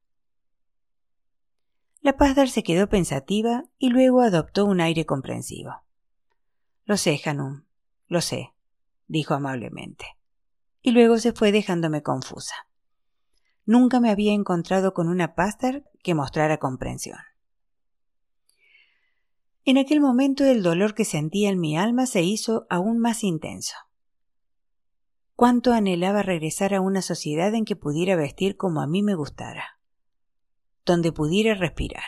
La 2.00 2.16
Pazdar 2.16 2.48
se 2.48 2.62
quedó 2.62 2.88
pensativa 2.88 3.64
y 3.76 3.90
luego 3.90 4.22
adoptó 4.22 4.64
un 4.64 4.80
aire 4.80 5.04
comprensivo. 5.04 5.82
Lo 6.86 6.96
sé, 6.96 7.20
Hanum, 7.26 7.64
lo 8.06 8.22
sé, 8.22 8.54
dijo 9.06 9.34
amablemente. 9.34 10.06
Y 10.80 10.92
luego 10.92 11.18
se 11.18 11.34
fue 11.34 11.52
dejándome 11.52 12.02
confusa. 12.02 12.54
nunca 13.66 14.00
me 14.00 14.08
había 14.08 14.32
encontrado 14.32 14.94
con 14.94 15.10
una 15.10 15.34
pastor 15.34 15.84
que 16.02 16.14
mostrara 16.14 16.56
comprensión. 16.56 17.18
En 19.66 19.76
aquel 19.76 20.00
momento 20.00 20.46
el 20.46 20.62
dolor 20.62 20.94
que 20.94 21.04
sentía 21.04 21.50
en 21.50 21.60
mi 21.60 21.76
alma 21.76 22.06
se 22.06 22.22
hizo 22.22 22.66
aún 22.70 22.98
más 22.98 23.24
intenso. 23.24 23.76
Cuánto 25.36 25.72
anhelaba 25.72 26.22
regresar 26.22 26.74
a 26.74 26.80
una 26.80 27.02
sociedad 27.02 27.54
en 27.54 27.64
que 27.64 27.76
pudiera 27.76 28.16
vestir 28.16 28.56
como 28.56 28.80
a 28.80 28.86
mí 28.86 29.02
me 29.02 29.14
gustara, 29.14 29.78
donde 30.84 31.12
pudiera 31.12 31.54
respirar. 31.54 32.04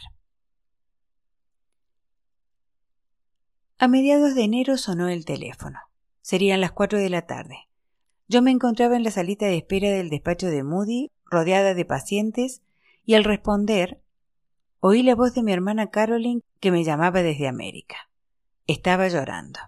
A 3.78 3.88
mediados 3.88 4.34
de 4.34 4.44
enero 4.44 4.78
sonó 4.78 5.08
el 5.08 5.24
teléfono. 5.24 5.78
Serían 6.20 6.60
las 6.60 6.72
cuatro 6.72 6.98
de 6.98 7.10
la 7.10 7.26
tarde. 7.26 7.68
Yo 8.28 8.40
me 8.40 8.50
encontraba 8.50 8.96
en 8.96 9.04
la 9.04 9.10
salita 9.10 9.46
de 9.46 9.56
espera 9.56 9.90
del 9.90 10.10
despacho 10.10 10.46
de 10.46 10.62
Moody, 10.62 11.10
rodeada 11.24 11.74
de 11.74 11.84
pacientes, 11.84 12.62
y 13.04 13.14
al 13.14 13.24
responder 13.24 14.00
Oí 14.86 15.02
la 15.02 15.14
voz 15.14 15.34
de 15.34 15.42
mi 15.42 15.50
hermana 15.50 15.90
Caroline 15.90 16.42
que 16.60 16.70
me 16.70 16.84
llamaba 16.84 17.22
desde 17.22 17.48
América. 17.48 18.10
Estaba 18.66 19.08
llorando. 19.08 19.58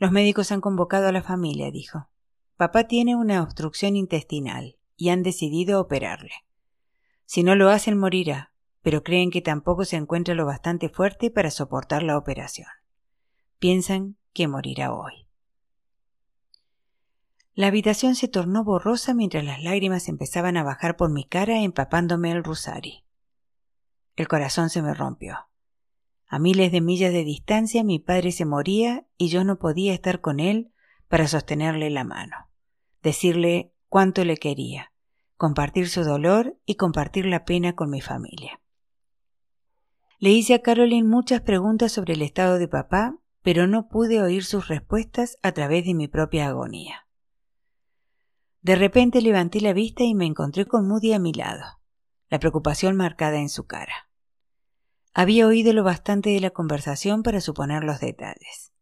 Los 0.00 0.12
médicos 0.12 0.50
han 0.50 0.62
convocado 0.62 1.08
a 1.08 1.12
la 1.12 1.22
familia, 1.22 1.70
dijo. 1.70 2.08
Papá 2.56 2.84
tiene 2.84 3.16
una 3.16 3.42
obstrucción 3.42 3.96
intestinal 3.96 4.78
y 4.96 5.10
han 5.10 5.22
decidido 5.22 5.78
operarle. 5.78 6.32
Si 7.26 7.42
no 7.42 7.54
lo 7.54 7.68
hacen, 7.68 7.98
morirá, 7.98 8.54
pero 8.80 9.02
creen 9.02 9.30
que 9.30 9.42
tampoco 9.42 9.84
se 9.84 9.96
encuentra 9.96 10.34
lo 10.34 10.46
bastante 10.46 10.88
fuerte 10.88 11.30
para 11.30 11.50
soportar 11.50 12.02
la 12.02 12.16
operación. 12.16 12.68
Piensan 13.58 14.16
que 14.32 14.48
morirá 14.48 14.90
hoy. 14.94 15.28
La 17.52 17.66
habitación 17.66 18.14
se 18.14 18.26
tornó 18.26 18.64
borrosa 18.64 19.12
mientras 19.12 19.44
las 19.44 19.62
lágrimas 19.62 20.08
empezaban 20.08 20.56
a 20.56 20.62
bajar 20.62 20.96
por 20.96 21.10
mi 21.10 21.26
cara 21.26 21.60
empapándome 21.60 22.30
el 22.30 22.42
rosari. 22.42 23.04
El 24.16 24.28
corazón 24.28 24.70
se 24.70 24.80
me 24.80 24.94
rompió. 24.94 25.49
A 26.32 26.38
miles 26.38 26.70
de 26.70 26.80
millas 26.80 27.12
de 27.12 27.24
distancia 27.24 27.82
mi 27.82 27.98
padre 27.98 28.30
se 28.30 28.44
moría 28.44 29.04
y 29.18 29.30
yo 29.30 29.42
no 29.42 29.58
podía 29.58 29.92
estar 29.92 30.20
con 30.20 30.38
él 30.38 30.72
para 31.08 31.26
sostenerle 31.26 31.90
la 31.90 32.04
mano, 32.04 32.36
decirle 33.02 33.74
cuánto 33.88 34.24
le 34.24 34.36
quería, 34.36 34.92
compartir 35.36 35.88
su 35.88 36.04
dolor 36.04 36.56
y 36.64 36.76
compartir 36.76 37.26
la 37.26 37.44
pena 37.44 37.74
con 37.74 37.90
mi 37.90 38.00
familia. 38.00 38.60
Le 40.20 40.30
hice 40.30 40.54
a 40.54 40.62
Caroline 40.62 41.08
muchas 41.08 41.40
preguntas 41.40 41.90
sobre 41.90 42.14
el 42.14 42.22
estado 42.22 42.58
de 42.58 42.68
papá, 42.68 43.18
pero 43.42 43.66
no 43.66 43.88
pude 43.88 44.22
oír 44.22 44.44
sus 44.44 44.68
respuestas 44.68 45.36
a 45.42 45.50
través 45.50 45.84
de 45.84 45.94
mi 45.94 46.06
propia 46.06 46.46
agonía. 46.46 47.08
De 48.62 48.76
repente 48.76 49.20
levanté 49.20 49.60
la 49.60 49.72
vista 49.72 50.04
y 50.04 50.14
me 50.14 50.26
encontré 50.26 50.64
con 50.66 50.86
Moody 50.86 51.12
a 51.12 51.18
mi 51.18 51.32
lado, 51.32 51.80
la 52.28 52.38
preocupación 52.38 52.94
marcada 52.94 53.40
en 53.40 53.48
su 53.48 53.66
cara. 53.66 54.09
Había 55.12 55.46
oído 55.46 55.72
lo 55.72 55.82
bastante 55.82 56.30
de 56.30 56.40
la 56.40 56.50
conversación 56.50 57.22
para 57.22 57.40
suponer 57.40 57.84
los 57.84 58.00
detalles. 58.00 58.72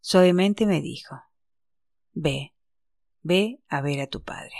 Suavemente 0.00 0.66
me 0.66 0.80
dijo, 0.80 1.16
Ve, 2.12 2.54
ve 3.22 3.60
a 3.68 3.80
ver 3.80 4.00
a 4.00 4.06
tu 4.06 4.22
padre. 4.22 4.54